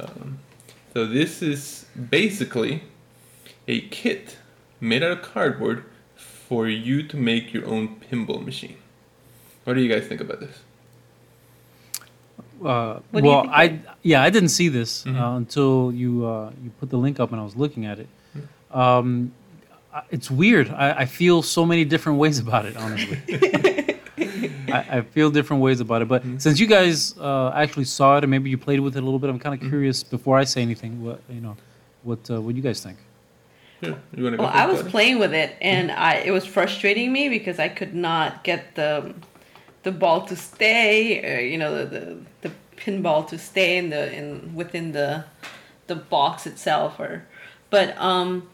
[0.00, 0.38] Um,
[0.92, 2.82] so this is basically
[3.68, 4.38] a kit
[4.80, 5.84] made out of cardboard
[6.16, 8.78] for you to make your own pinball machine.
[9.62, 10.58] What do you guys think about this?
[12.64, 15.16] Uh, What do you well, think, I yeah, I didn't see this Mhm.
[15.20, 18.08] uh, until you uh, you put the link up and I was looking at it.
[18.36, 18.78] Mm-hmm.
[18.78, 19.37] Um, I-
[20.10, 20.70] it's weird.
[20.70, 22.76] I, I feel so many different ways about it.
[22.76, 23.18] Honestly,
[24.70, 26.08] I, I feel different ways about it.
[26.08, 26.38] But Mm-hmm.
[26.38, 29.18] since you guys uh, actually saw it and maybe you played with it a little
[29.18, 29.66] bit, I'm kind Mm-hmm.
[29.66, 30.02] of curious.
[30.02, 31.56] Before I say anything, what you know,
[32.02, 32.98] what uh, what you guys think?
[33.80, 34.42] Yeah, you want to go?
[34.44, 34.90] Well, I was Claudia?
[34.90, 39.14] playing with it, and I it was frustrating me because I could not get the
[39.84, 44.12] the ball to stay, or, you know, the, the the pinball to stay in the
[44.12, 45.24] in within the
[45.86, 47.24] the box itself, or
[47.70, 48.48] but um,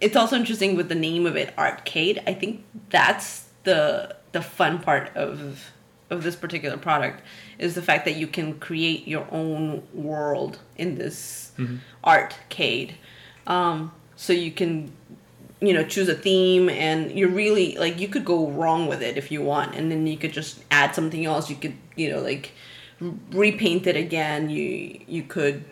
[0.00, 2.22] it's also interesting with the name of it, arcade.
[2.26, 5.70] I think that's the the fun part of
[6.10, 7.22] of this particular product
[7.58, 11.52] is the fact that you can create your own world in this
[12.04, 12.94] arcade.
[13.46, 14.92] Um, so you can,
[15.60, 19.16] you know, choose a theme, and you're really like you could go wrong with it
[19.16, 21.50] if you want, and then you could just add something else.
[21.50, 22.52] You could, you know, like
[23.32, 24.50] repaint it again.
[24.50, 25.64] You you could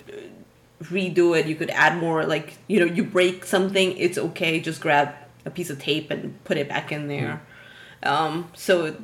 [0.84, 1.46] redo it.
[1.46, 2.24] You could add more.
[2.24, 4.60] Like you know, you break something, it's okay.
[4.60, 5.14] Just grab
[5.44, 7.42] a piece of tape and put it back in there.
[8.02, 8.96] Um, so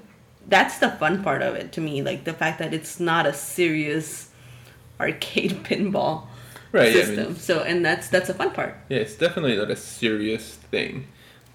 [0.48, 2.02] that's the fun part of it to me.
[2.02, 4.30] Like the fact that it's not a serious
[4.98, 6.26] arcade pinball
[6.72, 7.26] Right, yeah, I system.
[7.26, 8.76] mean- so and that's that's a fun part.
[8.88, 11.06] Yeah, it's definitely not a serious thing.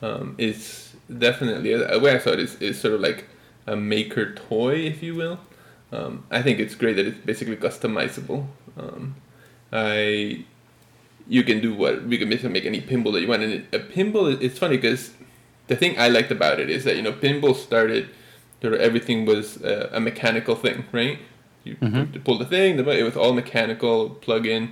[0.02, 3.26] Um, it's definitely the way I saw it is, is sort of like
[3.66, 5.40] a maker toy, if you will.
[5.92, 8.48] Um, I think it's great that it's basically customizable.
[8.78, 9.16] Um,
[9.76, 10.46] I
[11.28, 13.66] you can do what we can basically make any pinball that you want, and it,
[13.74, 15.12] a pinball it's funny because
[15.68, 18.10] the thing I liked about it is that you know pinball started
[18.62, 21.18] sort of everything was uh, a mechanical thing, right?
[21.64, 22.24] You Mhm.
[22.24, 24.64] pull the thing, the, it was all mechanical, plug in.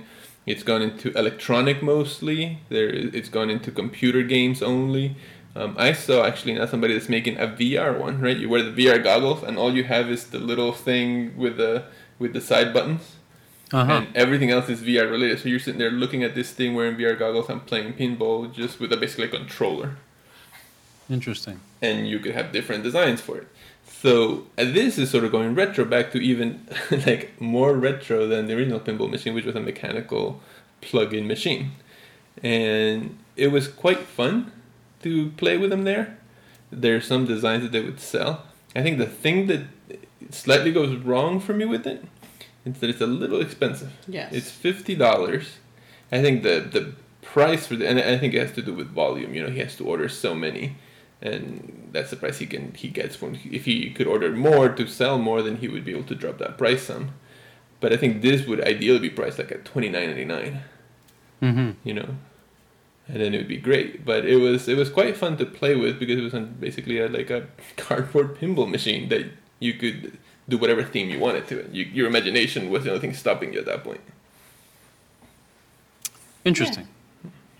[0.46, 2.58] It's gone into electronic mostly.
[2.68, 2.88] There,
[3.18, 5.16] it's gone into computer games only.
[5.56, 8.36] Um, I saw actually now somebody that's making a VR one, right?
[8.36, 11.84] You wear the VR goggles, and all you have is the little thing with the
[12.18, 13.16] with the side buttons,
[13.72, 13.92] Uh huh.
[13.92, 15.40] and everything else is VR related.
[15.40, 18.78] So you're sitting there looking at this thing wearing VR goggles and playing pinball just
[18.78, 19.96] with a basically a controller
[21.10, 21.60] Interesting.
[21.82, 23.48] and you could have different designs for it.
[23.86, 26.66] So uh, this is sort of going retro back to even
[27.06, 30.40] like more retro than the original pinball machine, which was a mechanical
[30.80, 31.72] plug-in machine,
[32.42, 34.52] and it was quite fun
[35.02, 36.18] to play with them there.
[36.70, 38.44] There's some designs that they would sell.
[38.76, 39.62] I think the thing that
[40.30, 42.04] slightly goes wrong for me with it
[42.64, 43.92] is that it's a little expensive.
[44.08, 44.32] Yes.
[44.32, 45.58] It's fifty dollars.
[46.10, 48.90] I think the the price for the and I think it has to do with
[48.90, 49.34] volume.
[49.34, 50.76] You know, he has to order so many,
[51.20, 54.86] and that's the price he can he gets when if he could order more to
[54.86, 57.12] sell more, then he would be able to drop that price some.
[57.80, 60.62] But I think this would ideally be priced like at twenty nine ninety nine.
[61.42, 61.70] Mm-hmm.
[61.82, 62.16] You know,
[63.08, 64.04] and then it would be great.
[64.04, 66.98] But it was it was quite fun to play with because it was on basically
[66.98, 67.46] a, like a
[67.76, 69.26] cardboard pinball machine that
[69.60, 71.70] you could do whatever theme you wanted to it.
[71.70, 74.00] You, your imagination was the only thing stopping you at that point.
[76.44, 76.88] Interesting.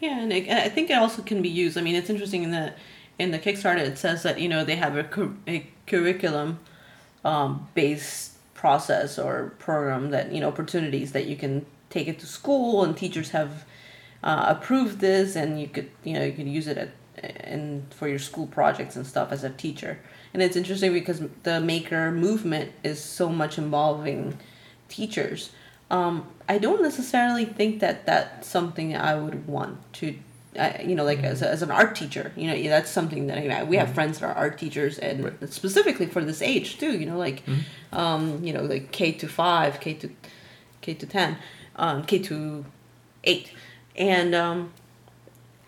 [0.00, 1.78] Yeah, and it, I think it also can be used.
[1.78, 2.74] I mean, it's interesting in the
[3.18, 3.78] in the Kickstarter.
[3.78, 6.58] It says that you know they have a, cur- a curriculum
[7.24, 12.26] um, based process or program that you know opportunities that you can take it to
[12.26, 13.64] school and teachers have
[14.22, 16.90] uh, approved this and you could you know you could use it at
[17.22, 19.98] and for your school projects and stuff as a teacher.
[20.34, 24.36] And it's interesting because the maker movement is so much involving
[24.88, 25.50] teachers.
[25.90, 30.16] Um, I don't necessarily think that that's something I would want to
[30.84, 33.38] you know, like as, a, as an art teacher, you know, yeah, that's something that
[33.38, 35.52] I, we have friends that are art teachers, and Right.
[35.52, 36.96] specifically for this age too.
[36.96, 37.42] You know, like,
[37.92, 40.10] um, you know, like K to five, K to
[40.80, 41.38] K to ten,
[41.76, 42.64] um, K to
[43.24, 43.50] eight,
[43.96, 44.72] and um,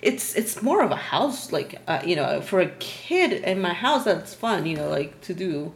[0.07, 3.75] it's it's more of a house, like uh, you know, for a kid in my
[3.75, 4.65] house, that's fun.
[4.65, 5.73] You know, like to do,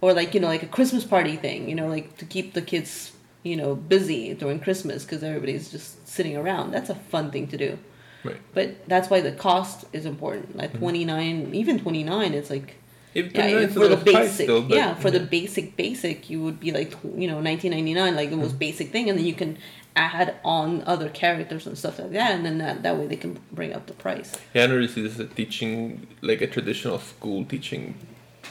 [0.00, 1.68] or like you know, like a Christmas party thing.
[1.68, 3.12] You know, like to keep the kids,
[3.44, 6.72] you know, busy during Christmas because everybody's just sitting around.
[6.72, 7.78] That's a fun thing to do.
[8.24, 8.40] Right.
[8.54, 10.56] But that's why the cost is important.
[10.56, 12.68] Like twenty nine, even twenty nine, it's like
[13.14, 14.46] yeah, for the basic.
[14.46, 17.94] still, but- yeah, for the basic basic, you would be like you know nineteen ninety
[17.94, 19.56] nine, like the most basic thing, and then you can
[19.96, 23.38] add on other characters and stuff like that, and then that, that way they can
[23.52, 24.36] bring up the price.
[24.52, 27.94] Yeah, I don't really see this as a teaching, like a traditional school teaching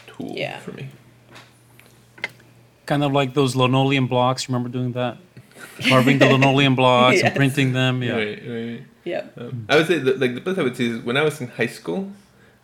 [0.08, 0.60] tool Yeah.
[0.60, 0.88] for me.
[2.86, 4.50] Kind of like those linoleum blocks.
[4.50, 5.18] Remember doing that?
[5.88, 7.26] Carving the linoleum blocks Yes.
[7.26, 8.04] and printing them.
[8.04, 8.14] Yeah.
[8.16, 8.84] Right, right.
[9.06, 9.26] Yeah.
[9.38, 11.39] Um, I would say that, like the best I would say is when I was
[11.41, 12.12] in high school,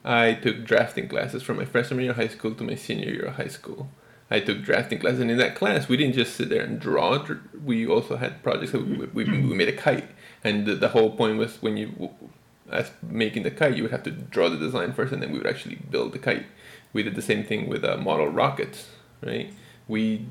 [0.04, 3.26] I took drafting classes from my freshman year of high school to my senior year
[3.26, 3.90] of high school.
[4.32, 7.26] I took drafting class, and in that class, we didn't just sit there and draw.
[7.66, 8.72] We also had projects.
[8.74, 10.08] That we, we, we made a kite,
[10.44, 12.12] and the, the whole point was when you,
[12.72, 15.40] as making the kite, you would have to draw the design first, and then we
[15.40, 16.46] would actually build the kite.
[16.94, 18.90] We did the same thing with uh, model rockets,
[19.22, 19.52] right?
[19.88, 20.28] We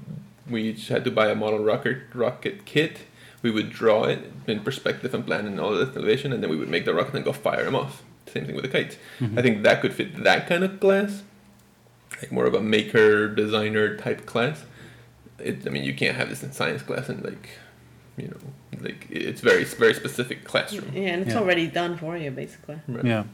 [0.49, 3.01] we each had to buy a model rocket rocket kit.
[3.43, 6.57] We would draw it in perspective and plan and all the elevation, and then we
[6.57, 8.03] would make the rocket and go fire them off.
[8.33, 8.97] Same thing with the kites.
[9.39, 11.23] I think that could fit that kind of class,
[12.21, 14.65] like more of a maker designer type class.
[15.39, 17.49] It, I mean, you can't have this in science class and like,
[18.17, 18.37] you know,
[18.81, 20.91] like it's very very specific classroom.
[20.95, 21.41] Yeah, and it's Yeah.
[21.41, 22.79] already done for you, basically.
[22.89, 23.05] Right.
[23.05, 23.25] Yeah.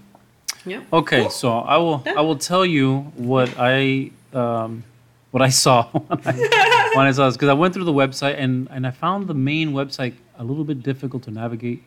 [0.66, 0.82] Yeah.
[0.92, 4.84] Okay, so I will I will tell you what I um,
[5.30, 8.36] what I saw when I, when I saw this because I went through the website
[8.38, 11.82] and and I found the main website a little bit difficult to navigate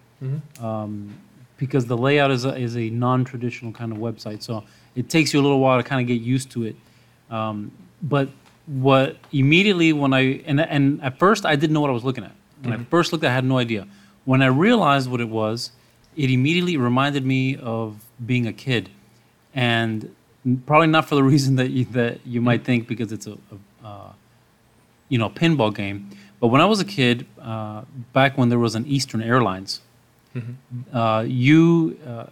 [0.61, 1.13] um,
[1.57, 4.63] because the layout is a, is a non-traditional kind of website, so
[4.95, 6.75] it takes you a little while to kind of get used to it.
[7.29, 7.71] Um,
[8.01, 8.29] but
[8.67, 12.23] what immediately when I and and at first I didn't know what I was looking
[12.23, 12.33] at.
[12.61, 13.87] When I first looked, I had no idea.
[14.25, 15.71] When I realized what it was,
[16.15, 18.89] it immediately reminded me of being a kid,
[19.53, 20.13] and
[20.65, 23.37] probably not for the reason that you, that you might think because it's a,
[23.83, 24.11] a uh,
[25.07, 26.09] you know pinball game.
[26.39, 29.81] But when I was a kid, uh, back when there was an Eastern Airlines,
[30.93, 32.25] uh, you uh,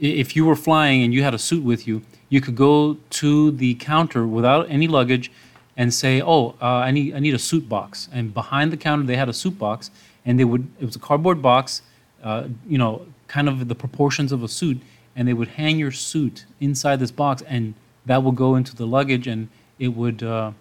[0.00, 3.50] if you were flying and you had a suit with you, you could go to
[3.50, 5.30] the counter without any luggage
[5.76, 9.04] and say, "Oh, uh, I need I need a suit box." And behind the counter,
[9.04, 9.90] they had a suit box,
[10.24, 11.82] and they would it was a cardboard box,
[12.22, 14.78] uh, you know, kind of the proportions of a suit,
[15.16, 17.74] and they would hang your suit inside this box, and
[18.06, 20.52] that would go into the luggage, and it would uh,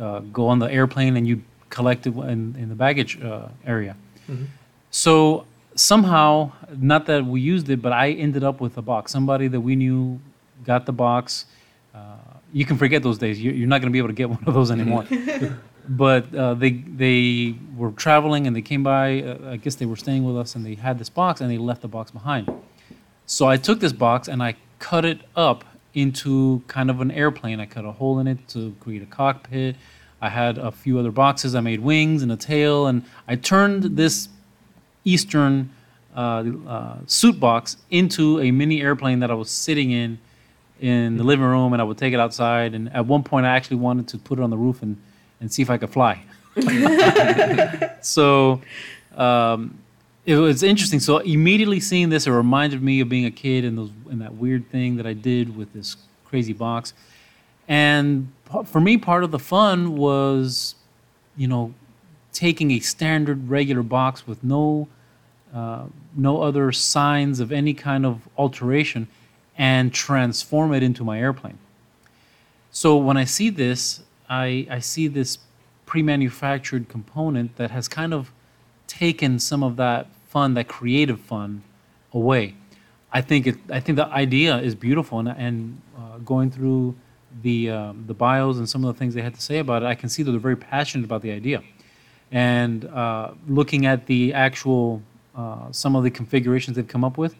[0.00, 3.94] uh, go on the airplane, and you'd collect it in, in the baggage uh, area.
[4.90, 5.46] So
[5.78, 9.12] somehow, not that we used it, but I ended up with a box.
[9.12, 10.20] Somebody that we knew
[10.64, 11.46] got the box.
[11.94, 12.16] Uh,
[12.52, 13.40] you can forget those days.
[13.40, 15.04] You- You're not going to be able to get one of those anymore.
[15.88, 19.22] but uh, they they were traveling and they came by.
[19.22, 21.58] Uh, I guess they were staying with us and they had this box and they
[21.58, 22.50] left the box behind.
[23.26, 25.64] So I took this box and I cut it up
[25.94, 27.60] into kind of an airplane.
[27.60, 29.76] I cut a hole in it to create a cockpit.
[30.20, 31.54] I had a few other boxes.
[31.54, 34.28] I made wings and a tail, and I turned this
[35.08, 35.70] Eastern
[36.14, 40.18] uh, uh, suit box into a mini airplane that I was sitting in
[40.80, 42.74] in the living room, and I would take it outside.
[42.74, 44.96] And at one point, I actually wanted to put it on the roof and,
[45.40, 46.22] and see if I could fly.
[48.00, 48.60] so
[49.16, 49.78] um,
[50.24, 51.00] it was interesting.
[51.00, 54.34] So immediately seeing this, it reminded me of being a kid and those and that
[54.34, 56.94] weird thing that I did with this crazy box.
[57.66, 58.32] And
[58.64, 60.74] for me, part of the fun was,
[61.36, 61.74] you know,
[62.32, 64.88] taking a standard regular box with no
[65.54, 65.84] uh,
[66.16, 69.08] no other signs of any kind of alteration
[69.56, 71.58] and transform it into my airplane.
[72.70, 75.38] So when I see this, I, I see this
[75.86, 78.30] pre-manufactured component that has kind of
[78.86, 81.62] taken some of that fun, that creative fun,
[82.12, 82.54] away.
[83.12, 83.56] I think it.
[83.70, 86.94] I think the idea is beautiful, and, and uh, going through
[87.42, 89.86] the um, the bios and some of the things they had to say about it,
[89.86, 91.62] I can see that they're very passionate about the idea.
[92.30, 95.02] And uh, looking at the actual
[95.38, 97.34] uh, some of the configurations they've come up with,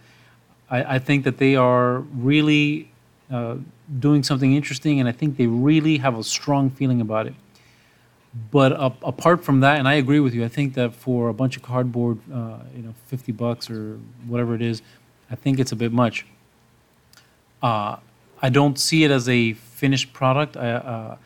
[0.71, 2.91] I, I think that they are really
[3.31, 3.57] uh,
[3.99, 7.35] doing something interesting, and I think they really have a strong feeling about it.
[8.51, 11.35] But a apart from that, and I agree with you, I think that for a
[11.35, 14.83] bunch of cardboard, uh, you know, fifty bucks or whatever it is,
[15.31, 16.27] I think it's a bit much.
[17.63, 17.97] Uh,
[18.41, 20.57] I don't see it as a finished product.
[20.57, 21.17] I, uh,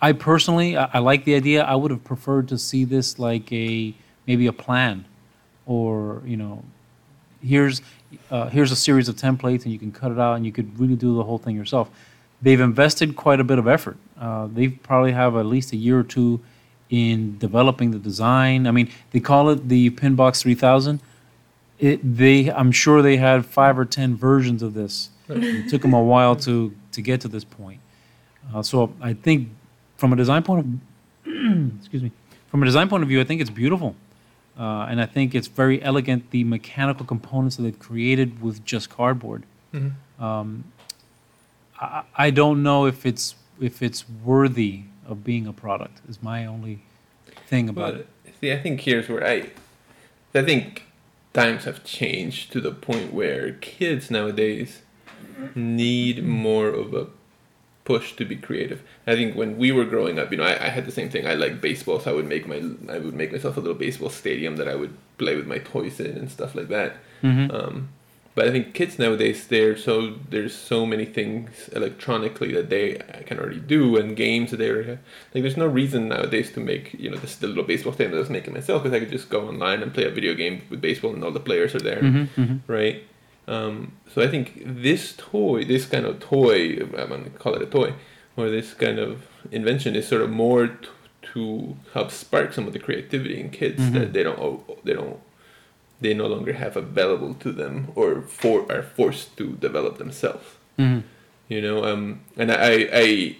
[0.00, 1.64] I personally, I, I like the idea.
[1.64, 3.92] I would have preferred to see this like a
[4.26, 5.04] maybe a plan,
[5.68, 6.64] or you know,
[7.40, 7.80] here's
[8.30, 10.80] uh, here's a series of templates, and you can cut it out, and you could
[10.80, 11.88] really do the whole thing yourself.
[12.42, 13.96] They've invested quite a bit of effort.
[14.18, 16.40] Uh, they probably have at least a year or two
[16.88, 18.66] in developing the design.
[18.66, 21.00] I mean, they call it the Pinbox 3000.
[21.78, 25.10] It, they, I'm sure they had five or ten versions of this.
[25.28, 27.80] It took them a while to to get to this point.
[28.52, 29.50] Uh, so I think,
[29.98, 30.64] from a design point
[31.26, 31.26] of,
[31.78, 32.10] excuse me,
[32.50, 33.94] from a design point of view, I think it's beautiful,
[34.58, 36.30] uh, and I think it's very elegant.
[36.30, 39.44] The mechanical components that they've created with just cardboard.
[40.18, 40.64] Um,
[41.80, 46.00] I, I don't know if it's if it's worthy of being a product.
[46.08, 46.80] Is my only
[47.46, 48.34] thing about But it.
[48.40, 49.50] see, I think here's where I,
[50.34, 50.84] I think
[51.32, 54.82] times have changed to the point where kids nowadays
[55.54, 57.06] need more of a
[57.90, 58.80] push to be creative.
[59.06, 61.24] I think when we were growing up, you know, I, I had the same thing.
[61.26, 62.58] I like baseball, so I would make my
[62.96, 65.96] I would make myself a little baseball stadium that I would play with my toys
[66.08, 66.90] in and stuff like that.
[67.22, 67.46] Mhm.
[67.58, 67.76] Um,
[68.36, 69.94] but I think kids nowadays, they're so
[70.34, 71.48] there's so many things
[71.80, 72.86] electronically that they
[73.28, 75.02] can already do, and games that they already have.
[75.32, 78.18] Like, there's no reason nowadays to make you know this the little baseball stadium that
[78.22, 80.56] I was making myself because I could just go online and play a video game
[80.70, 82.58] with baseball, and all the players are there, Mhm, mhm.
[82.78, 82.96] right?
[83.48, 87.66] Um, so I think this toy, this kind of toy, I'm gonna call it a
[87.66, 87.94] toy,
[88.36, 90.88] or this kind of invention is sort of more t-
[91.34, 93.92] to help spark some of the creativity in kids Mhm.
[93.94, 95.18] that they don't they don't
[96.00, 100.44] they no longer have available to them or for are forced to develop themselves.
[100.78, 101.02] Mhm.
[101.48, 103.36] You know, um, and I I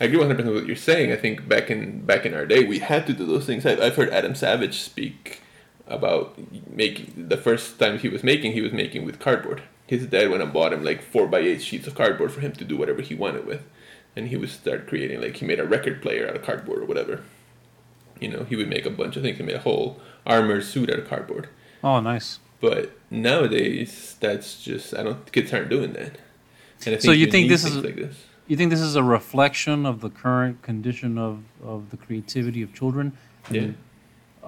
[0.00, 1.12] I agree one hundred percent with what you're saying.
[1.12, 3.64] I think back in back in our day, we had to do those things.
[3.64, 5.40] I've, I've heard Adam Savage speak
[5.86, 6.38] about
[6.70, 9.62] making the first time he was making, he was making with cardboard.
[9.86, 12.52] His dad went and bought him like four by eight sheets of cardboard for him
[12.52, 13.62] to do whatever he wanted with,
[14.16, 16.86] and he would start creating like he made a record player out of cardboard or
[16.86, 17.22] whatever.
[18.20, 19.36] You know, he would make a bunch of things.
[19.38, 21.48] He made a whole armored suit out of cardboard.
[21.82, 22.38] Oh, nice.
[22.60, 26.18] But nowadays, that's just I don't kids aren't doing that.
[26.86, 28.16] And I So you think this is- like this?
[28.48, 32.74] You think this is a reflection of the current condition of, of the creativity of
[32.74, 33.12] children?
[33.50, 33.68] Yeah.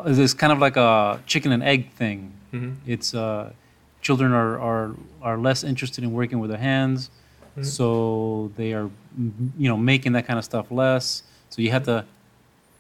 [0.03, 2.33] Mean, Is this kind of like a chicken and egg thing?
[2.51, 3.53] hmm It's uh,
[4.01, 4.91] children are, are
[5.23, 7.11] are less interested in working with their hands,
[7.57, 7.65] Mhm.
[7.65, 8.91] so they are
[9.59, 11.23] you know making that kind of stuff less.
[11.51, 12.05] So you have to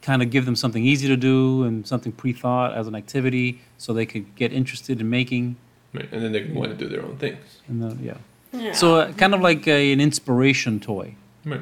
[0.02, 3.92] kind of give them something easy to do and something pre-thought as an activity, so
[3.94, 5.56] they could get interested in making.
[5.94, 7.38] Right, and then they can want to do their own things.
[7.68, 8.16] And then, yeah.
[8.52, 8.72] Yeah.
[8.72, 11.14] So uh, kind of like a, an inspiration toy.
[11.46, 11.60] Right.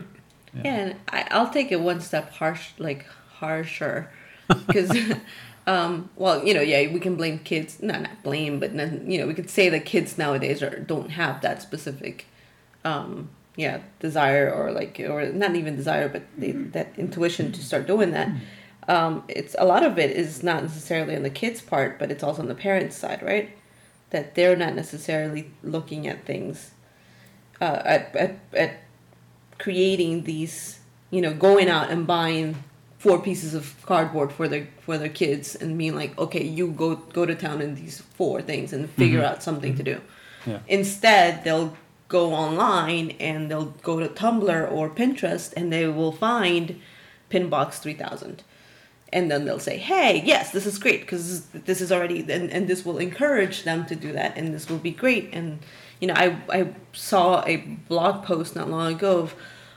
[0.55, 3.05] Yeah, and I, I'll take it one step harsh, like
[3.41, 4.09] harsher,
[4.49, 4.97] because,
[5.67, 7.83] um, well, you know, yeah, we can blame kids.
[7.83, 11.41] No, not blame, but you know, we could say that kids nowadays are don't have
[11.43, 12.27] that specific,
[12.85, 17.87] um, yeah, desire or like, or not even desire, but they, that intuition to start
[17.87, 18.31] doing that.
[18.89, 22.23] Um, it's a lot of it is not necessarily on the kids' part, but it's
[22.23, 23.51] also on the parents' side, right?
[24.11, 26.73] That they're not necessarily looking at things,
[27.61, 28.81] uh, at, at at
[29.59, 30.81] creating these
[31.11, 32.57] you know going out and buying
[33.03, 36.95] four pieces of cardboard for their for their kids and being like okay you go
[36.95, 40.01] go to town in these four things and figure out something to do.
[40.47, 40.61] Yeah.
[40.69, 41.77] instead they'll
[42.07, 46.81] go online and they'll go to tumblr or pinterest and they will find
[47.29, 48.45] pinbox 3000
[49.13, 52.69] and then they'll say hey yes this is great because this is already and, and
[52.69, 55.29] this will encourage them to do that and this will be great.
[55.33, 55.59] And
[55.99, 57.57] you know i, I saw a
[57.89, 59.35] blog post not long ago of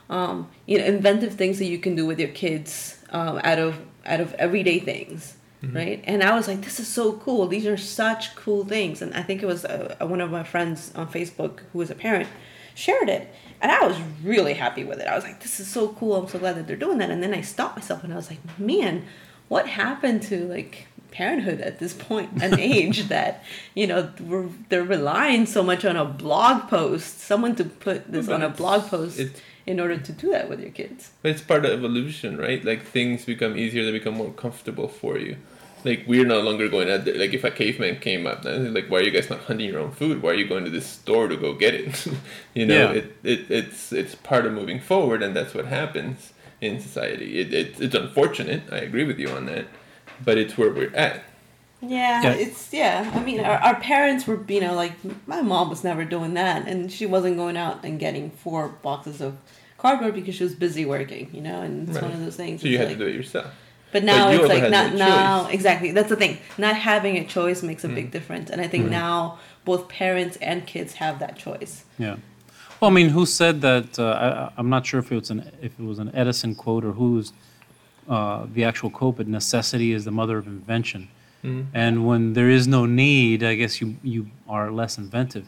[0.08, 3.80] um, you know inventive things that you can do with your kids um, out of
[4.04, 5.36] out of everyday things
[5.72, 6.02] right?
[6.04, 7.46] And i was like this is so cool.
[7.46, 9.02] These are such cool things.
[9.02, 11.94] And i think it was uh, one of my friends on facebook who was a
[11.94, 12.28] parent
[12.74, 13.34] shared it.
[13.60, 15.06] And i was really happy with it.
[15.06, 16.16] I was like this is so cool.
[16.16, 17.10] I'm so glad that they're doing that.
[17.10, 19.04] And then i stopped myself and i was like man
[19.48, 20.86] what happened to like
[21.16, 23.32] parenthood at this point and age that
[23.74, 24.00] you know
[24.30, 28.42] we're, they're relying so much on a blog post someone to put this But on
[28.42, 29.40] a blog post it's-
[29.72, 32.60] in order to do that with your kids But it's part of evolution, right?
[32.70, 35.34] Like things become easier, they become more comfortable for you.
[35.88, 37.16] Like we're no longer going out there.
[37.22, 39.90] Like if a caveman came up, like why are you guys not hunting your own
[40.00, 40.16] food?
[40.22, 42.06] Why are you going to this store to go get it?
[42.58, 42.98] you know, Yeah.
[43.00, 46.18] it, it it's it's part of moving forward, and that's what happens
[46.60, 47.28] in society.
[47.40, 48.62] It, it it's unfortunate.
[48.78, 49.66] I agree with you on that,
[50.24, 51.22] but it's where we're at.
[51.82, 52.32] Yeah, Yeah.
[52.32, 53.10] it's yeah.
[53.14, 54.92] I mean, our, our parents were, you know, like
[55.26, 59.20] my mom was never doing that, and she wasn't going out and getting four boxes
[59.20, 59.36] of
[59.78, 61.60] cardboard because she was busy working, you know.
[61.60, 62.62] And it's one of those things.
[62.62, 63.46] So you it's had like- to do it yourself.
[63.92, 65.90] But now you it's like not no now exactly.
[65.92, 66.38] That's the thing.
[66.58, 67.94] Not having a choice makes a Mm.
[67.94, 71.84] big difference, and I think now both parents and kids have that choice.
[71.98, 72.16] Yeah.
[72.80, 73.98] Well, I mean, who said that?
[73.98, 76.84] Uh, I, I'm not sure if it was an if it was an Edison quote
[76.84, 77.32] or who's
[78.08, 81.08] uh, the actual quote, but necessity is the mother of invention.
[81.44, 81.66] Mhm.
[81.74, 85.46] And when there is no need, I guess you you are less inventive.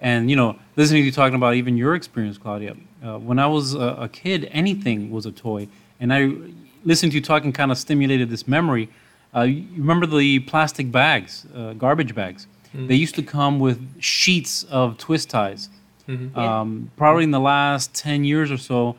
[0.00, 2.76] And you know, listening to you talking about even your experience, Claudia.
[3.04, 5.66] Uh, when I was a, a kid, anything was a toy,
[6.00, 6.32] and I
[6.84, 8.88] listening to you talking kind of stimulated this memory.
[9.34, 12.46] Uh, you remember the plastic bags, uh, garbage bags?
[12.74, 15.68] They used to come with sheets of twist ties.
[16.08, 16.30] Mhm.
[16.36, 16.60] Yeah.
[16.60, 18.94] Um, probably in the last ten years or so,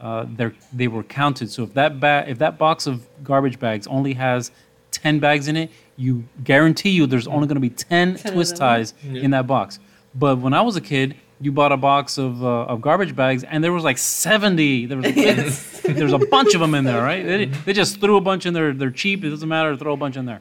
[0.00, 1.50] uh, they they were counted.
[1.50, 4.50] So if that ba- if that box of garbage bags only has
[4.90, 8.56] ten bags in it, you guarantee you there's only going to be ten, 10 twist
[8.56, 9.22] ties Yeah.
[9.22, 9.78] in that box.
[10.14, 13.42] But when I was a kid, you bought a box of, uh, of garbage bags,
[13.44, 14.86] and there was like seventy.
[14.86, 15.80] There was Yes.
[15.84, 17.24] there was a bunch of them in there, right?
[17.24, 18.72] They, they just threw a bunch in there.
[18.72, 19.24] They're cheap.
[19.24, 19.76] It doesn't matter.
[19.76, 20.40] Throw a bunch in there.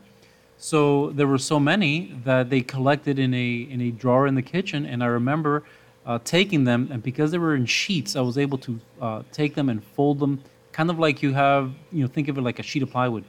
[0.58, 4.42] So there were so many that they collected in a in a drawer in the
[4.42, 5.64] kitchen, and I remember
[6.06, 9.56] uh, taking them, and because they were in sheets, I was able to uh, take
[9.56, 12.60] them and fold them, kind of like you have, you know, think of it like
[12.60, 13.24] a sheet of plywood.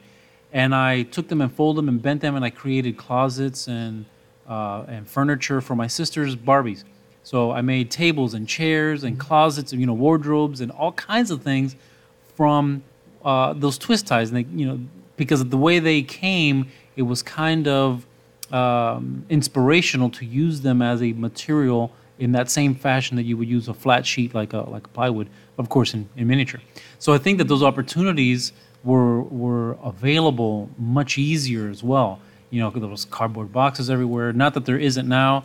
[0.51, 4.05] And I took them and folded them and bent them, and I created closets and
[4.47, 6.83] uh, and furniture for my sister's Barbies.
[7.23, 11.31] So I made tables and chairs and closets and you know wardrobes and all kinds
[11.31, 11.75] of things
[12.35, 12.83] from
[13.23, 14.29] uh, those twist ties.
[14.29, 14.79] And they, you know,
[15.17, 18.05] because of the way they came, it was kind of
[18.51, 23.47] um, inspirational to use them as a material in that same fashion that you would
[23.47, 26.61] use a flat sheet like a like a plywood, of course, in, in miniature.
[26.99, 28.53] So I think that those opportunities
[28.83, 32.19] were were available much easier as well.
[32.51, 34.31] You know, there was cardboard boxes everywhere.
[34.31, 35.43] Not that there isn't now,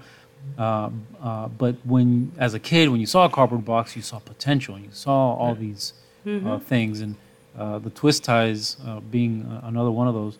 [0.58, 0.90] uh,
[1.22, 4.78] uh, but when as a kid, when you saw a cardboard box, you saw potential.
[4.78, 5.92] You saw all these
[6.26, 7.16] uh, things, and
[7.58, 10.38] uh, the twist ties uh, being uh, another one of those.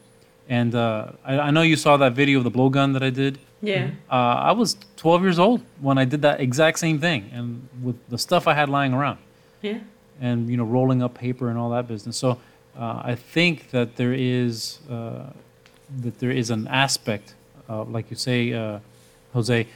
[0.49, 3.39] And uh, I, I know you saw that video of the blowgun that I did.
[3.63, 3.91] Yeah.
[4.11, 4.15] Uh,
[4.51, 8.19] I was 12 years old when I did that exact same thing, and with the
[8.19, 9.19] stuff I had lying around,
[9.63, 9.79] Yeah.
[10.21, 12.17] and you know, rolling up paper and all that business.
[12.17, 12.39] So
[12.79, 15.27] uh, I think that there is uh,
[16.03, 17.35] that there is an aspect,
[17.69, 18.79] uh, like you say, uh,
[19.35, 19.67] Jose,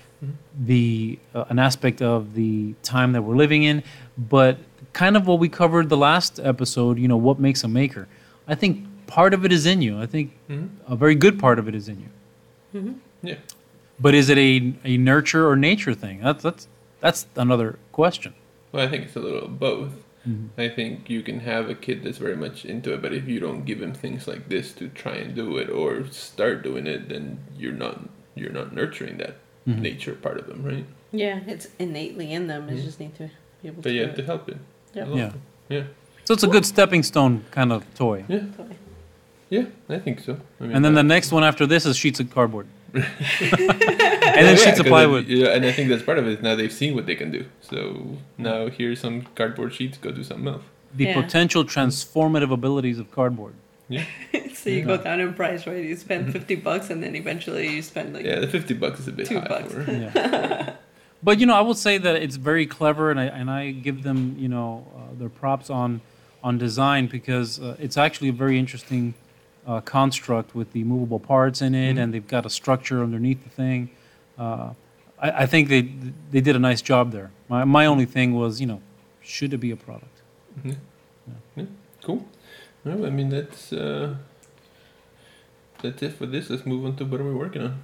[0.59, 3.83] the uh, an aspect of the time that we're living in,
[4.17, 4.57] but
[4.93, 6.99] kind of what we covered the last episode.
[6.99, 8.07] You know, what makes a maker?
[8.49, 10.01] I think part of it is in you.
[10.01, 10.69] I think Mhm.
[10.89, 12.95] a very good part of it is in you.
[13.23, 13.37] Yeah.
[13.99, 16.21] But is it a, a nurture or nature thing?
[16.23, 16.69] That's that's
[17.01, 18.35] that's another question.
[18.73, 19.93] Well, I think it's a little of both.
[20.29, 20.49] Mhm.
[20.57, 23.39] I think you can have a kid that's very much into it, but if you
[23.41, 27.09] don't give him things like this to try and do it or start doing it,
[27.09, 28.01] then you're not
[28.35, 29.37] you're not nurturing that
[29.69, 29.79] Mhm.
[29.81, 30.87] nature part of them, right?
[31.13, 31.41] Yeah.
[31.47, 32.69] It's innately in them.
[32.69, 32.85] You Mhm.
[32.85, 33.31] just need to
[33.63, 33.95] be able But to.
[33.95, 34.57] you do have to help it.
[34.95, 35.07] Yep.
[35.07, 35.19] a lot.
[35.19, 35.33] Yeah.
[35.69, 35.83] Yeah.
[36.25, 38.25] So it's a good stepping stone kind of toy.
[38.29, 38.41] Yeah.
[38.57, 38.77] Totally.
[39.51, 40.39] Yeah, I think so.
[40.61, 42.67] I mean, And then the uh, next one after this is sheets of cardboard.
[43.41, 45.29] and then yeah, sheets of 'cause plywood.
[45.29, 46.43] it- yeah, and I think that's part of it.
[46.43, 47.45] Now they've seen what they can do.
[47.61, 49.99] So now here's some cardboard sheets.
[49.99, 50.63] Go do something else.
[50.95, 51.21] The Yeah.
[51.21, 53.55] potential transformative abilities of cardboard.
[53.89, 54.05] Yeah.
[54.55, 55.85] so you go down in price, right?
[55.85, 59.09] You spend fifty bucks, and then eventually you spend like Yeah, the fifty bucks is
[59.09, 59.73] a bit Two high bucks.
[59.75, 59.83] for.
[59.91, 60.75] Yeah.
[61.23, 64.03] but you know, I will say that it's very clever, and I and I give
[64.05, 66.01] them you know uh, their props on
[66.43, 69.15] on design because uh, it's actually a very interesting
[69.67, 72.03] uh, construct with the movable parts in it, Mhm.
[72.03, 73.91] and they've got a structure underneath the thing.
[74.39, 74.71] Uh,
[75.19, 75.83] I, I think they
[76.33, 77.31] they did a nice job there.
[77.49, 78.81] My my only thing was you know,
[79.23, 80.23] should it be a product?
[80.65, 80.75] Yeah.
[81.57, 81.65] Yeah.
[82.03, 82.27] Cool.
[82.85, 84.17] Well, I mean that's uh,
[85.83, 86.51] that's it for this.
[86.51, 87.83] Let's move on to what are we working on.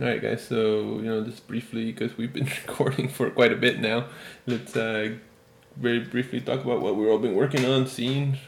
[0.00, 0.46] All right, guys.
[0.46, 4.06] So you know, just briefly, because we've been recording for quite a bit now,
[4.46, 5.14] let's uh,
[5.76, 8.38] very briefly talk about what we've all been working on, seeing.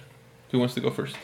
[0.50, 1.16] Who wants to go first?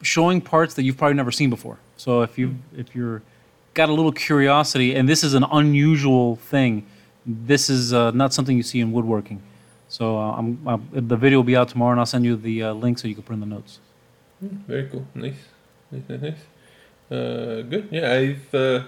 [0.00, 1.76] showing parts that you've probably never seen before.
[1.98, 3.22] So if you if you're
[3.74, 6.86] got a little curiosity, and this is an unusual thing,
[7.26, 9.42] this is uh, not something you see in woodworking.
[9.88, 12.62] So uh, I'm, i the video will be out tomorrow, and I'll send you the
[12.64, 13.80] uh, link so you can put in the notes.
[14.40, 15.06] Very cool.
[15.14, 15.34] Nice.
[15.90, 16.40] Nice, nice, nice.
[17.10, 17.88] Uh, good.
[17.90, 18.84] Yeah, I've uh,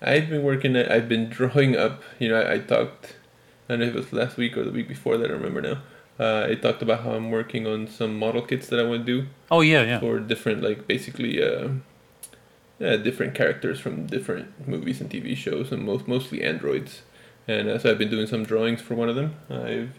[0.00, 0.76] I've been working.
[0.76, 2.02] At, I've been drawing up.
[2.18, 3.16] You know, I, I talked.
[3.68, 5.30] I don't know if it was last week or the week before that.
[5.30, 5.78] I remember now.
[6.18, 9.20] Uh, I talked about how I'm working on some model kits that I want to
[9.20, 10.00] do Oh yeah, yeah.
[10.00, 11.68] for different, like basically, uh,
[12.78, 17.02] yeah, different characters from different movies and TV shows, and most mostly androids.
[17.48, 19.34] And uh, so I've been doing some drawings for one of them.
[19.50, 19.90] I've,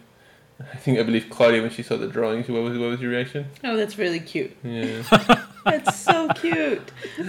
[0.60, 2.48] I think I believe Claudia when she saw the drawings.
[2.48, 3.46] What was what was your reaction?
[3.64, 4.56] Oh, that's really cute.
[4.62, 5.02] Yeah.
[5.64, 6.80] That's so cute.
[7.20, 7.24] Uh,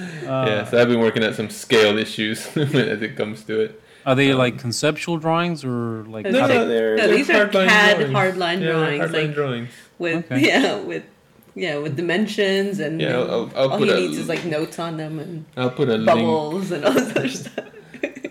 [0.47, 3.81] yeah, so I've been working at some scale issues as it comes to it.
[4.05, 6.25] Are they um, like conceptual drawings or like?
[6.25, 8.13] No, no, they- they're, no, they're these are hardline CAD drawings.
[8.37, 9.69] hardline yeah, drawings, hardline like- drawings.
[9.97, 10.47] With Okay.
[10.47, 11.03] yeah, with
[11.53, 14.79] yeah, with dimensions and Yeah, I'll, I'll, I'll all he a needs is like notes
[14.79, 16.05] on them and I'll put a link.
[16.05, 17.65] bubbles and all this other stuff.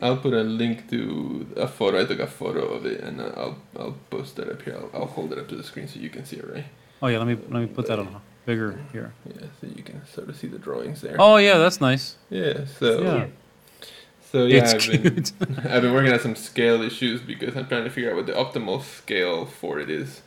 [0.03, 2.01] I'll put a link to a photo.
[2.01, 4.77] I took a photo of it, and uh, I'll I'll post that up here.
[4.77, 6.65] I'll, I'll hold it up to the screen so you can see it, right?
[7.03, 9.13] Oh yeah, let me let me put that on bigger here.
[9.27, 11.17] Yeah, so you can sort of see the drawings there.
[11.19, 12.17] Oh yeah, that's nice.
[12.31, 13.27] Yeah, so Yeah.
[14.33, 15.33] so yeah, it's I've been cute.
[15.65, 18.33] I've been working on some scale issues because I'm trying to figure out what the
[18.33, 20.23] optimal scale for it is.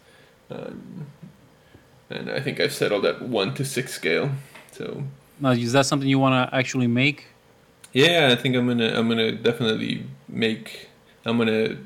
[0.49, 1.07] Um,
[2.09, 4.31] and I think I've settled at one to six scale.
[4.71, 5.03] So
[5.39, 7.25] now, is that something you want to actually make?
[7.93, 10.89] Yeah, I think I'm gonna I'm gonna definitely make
[11.25, 11.77] I'm gonna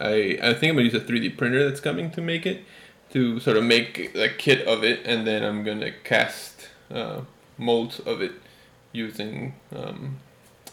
[0.00, 2.64] I I think I'm gonna use a 3D printer that's coming to make it
[3.10, 7.20] to sort of make a kit of it, and then I'm gonna cast uh,
[7.58, 8.32] molds of it
[8.92, 10.18] using um,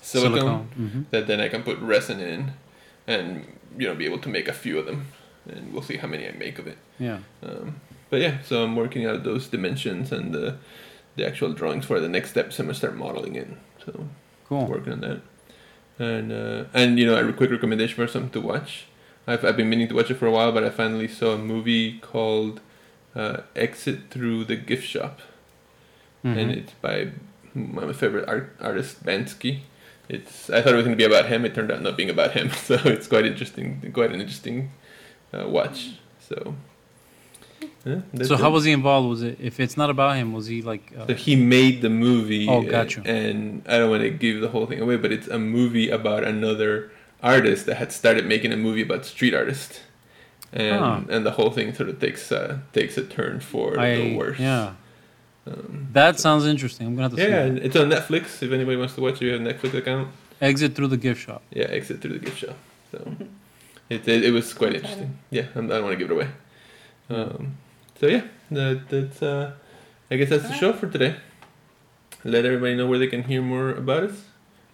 [0.01, 0.67] silicone.
[0.75, 2.53] hmm that then I can put resin in
[3.07, 3.45] and
[3.77, 5.07] you know be able to make a few of them
[5.47, 6.77] and we'll see how many I make of it.
[6.99, 7.19] Yeah.
[7.43, 10.57] Um, but yeah, so I'm working out those dimensions and the
[11.15, 12.59] the actual drawings for the next steps.
[12.59, 13.47] I'm gonna start modeling it.
[13.85, 14.07] So
[14.49, 14.65] Cool.
[14.67, 15.21] working on that.
[15.99, 18.85] And uh, and you know a quick recommendation for something to watch.
[19.27, 21.37] I've I've been meaning to watch it for a while, but I finally saw a
[21.37, 22.61] movie called
[23.15, 25.19] uh, Exit Through the Gift Shop
[26.25, 26.37] Mhm.
[26.37, 27.09] and it's by
[27.55, 29.59] my favorite art, artist Banksy.
[30.09, 31.45] It's I thought it was going to be about him.
[31.45, 33.91] It turned out not being about him, so it's quite interesting.
[33.93, 34.71] Quite an interesting
[35.33, 35.91] uh, watch.
[36.19, 36.55] So.
[37.89, 39.07] Yeah, that's so how was he involved?
[39.09, 40.33] Was it if it's not about him?
[40.33, 40.83] Was he like?
[40.97, 42.47] Uh, So he made the movie.
[42.47, 43.01] Oh, gotcha.
[43.05, 46.23] And I don't want to give the whole thing away, but it's a movie about
[46.23, 49.79] another artist that had started making a movie about street artists,
[50.53, 50.99] and Huh.
[51.13, 54.39] and the whole thing sort of takes uh, takes a turn for I, the worse.
[54.39, 54.73] Yeah.
[55.47, 56.85] Um, That sounds interesting.
[56.87, 57.49] I'm gonna have to yeah, see.
[57.49, 58.23] and it's on Netflix.
[58.43, 60.07] If anybody wants to watch it, you have a Netflix account.
[60.41, 61.41] Exit through the gift shop.
[61.51, 62.55] Yeah, exit through the gift shop.
[62.91, 62.97] So
[63.89, 65.17] it, it, it was quite interesting.
[65.31, 66.27] Yeah, I'm, I don't want to give it away.
[67.09, 67.57] Um,
[67.99, 69.53] so yeah, that, that's uh,
[70.11, 71.15] I guess that's the show for today.
[72.23, 74.23] Let everybody know where they can hear more about us.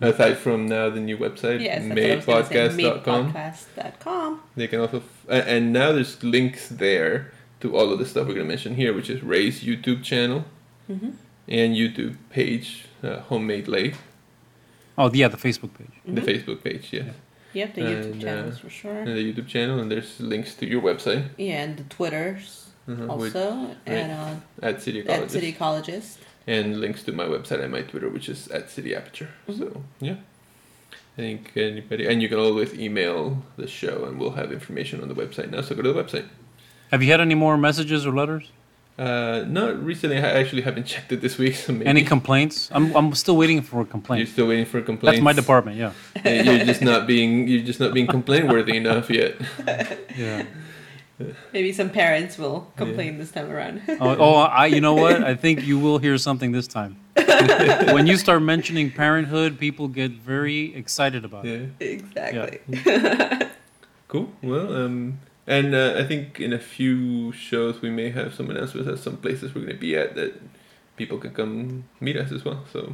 [0.02, 2.84] Aside from now the new website, Yes, that's what I was gonna say.
[2.84, 3.34] madepodcast.com.
[3.34, 4.42] Madepodcast.com.
[4.56, 8.28] They can also, f- a- and now there's links there to all of the stuff
[8.28, 10.46] we're gonna mention here, which is Ray's YouTube channel
[10.92, 11.12] Mm-hmm.
[11.48, 13.96] and YouTube page, uh, Homemade Lathe,
[14.98, 15.88] Oh yeah, the Facebook page.
[16.06, 16.26] the Mhm.
[16.26, 17.16] Facebook page, yes,
[17.54, 18.92] Yep, the YouTube And, channels uh, for sure.
[19.00, 21.30] and the YouTube channel, and there's links to your website.
[21.38, 26.18] yeah, and the Twitters uh which, also, and uh, at City at City Colleges.
[26.48, 29.30] and links to my website and my Twitter, which is at City Aperture.
[29.50, 29.58] Mhm.
[29.60, 30.16] So yeah,
[31.18, 35.08] I think anybody, and you can always email the show, and we'll have information on
[35.08, 35.62] the website now.
[35.62, 36.26] So go to the website.
[36.92, 38.52] Have you had any more messages or letters?
[38.98, 40.18] Uh, not recently.
[40.18, 41.56] I actually haven't checked it this week.
[41.56, 42.70] So maybe Any complaints?
[42.72, 44.30] I'm I'm still waiting for a you're complaint.
[44.30, 45.18] still waiting for complaints.
[45.18, 45.76] That's my department.
[45.78, 45.92] Yeah.
[46.24, 49.34] You're just not being you're just not being complaint worthy enough yet.
[50.16, 50.46] Yeah.
[51.54, 53.82] Maybe some parents will complain this time around.
[53.88, 54.66] Oh, oh, I.
[54.66, 55.24] You know what?
[55.24, 56.98] I think you will hear something this time.
[57.16, 61.70] when you start mentioning parenthood, people get very excited about it.
[61.80, 61.88] Yeah.
[61.88, 62.60] exactly.
[64.08, 64.32] Cool.
[64.44, 68.88] Well, um, and uh, I think in a few shows we may have some announcements
[68.88, 70.40] at some places we're going to be at that
[70.96, 72.64] people can come meet us as well.
[72.72, 72.94] So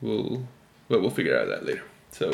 [0.00, 0.46] we'll
[0.88, 1.82] well we'll figure out that later.
[2.12, 2.30] So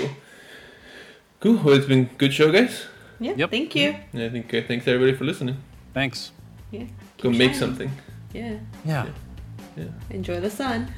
[1.41, 1.57] cool.
[1.57, 2.87] Well, it's been good show, guys.
[3.21, 3.35] Yeah.
[3.37, 3.51] Yep.
[3.51, 3.97] Thank you.
[4.13, 5.57] And I think uh, thanks everybody for listening.
[5.95, 6.33] Thanks.
[6.71, 6.85] Yeah.
[7.21, 7.59] Go keep make shining.
[7.59, 7.91] something.
[8.33, 8.59] Yeah.
[8.85, 9.07] Yeah.
[9.77, 9.85] Yeah.
[10.11, 10.93] Enjoy the sun.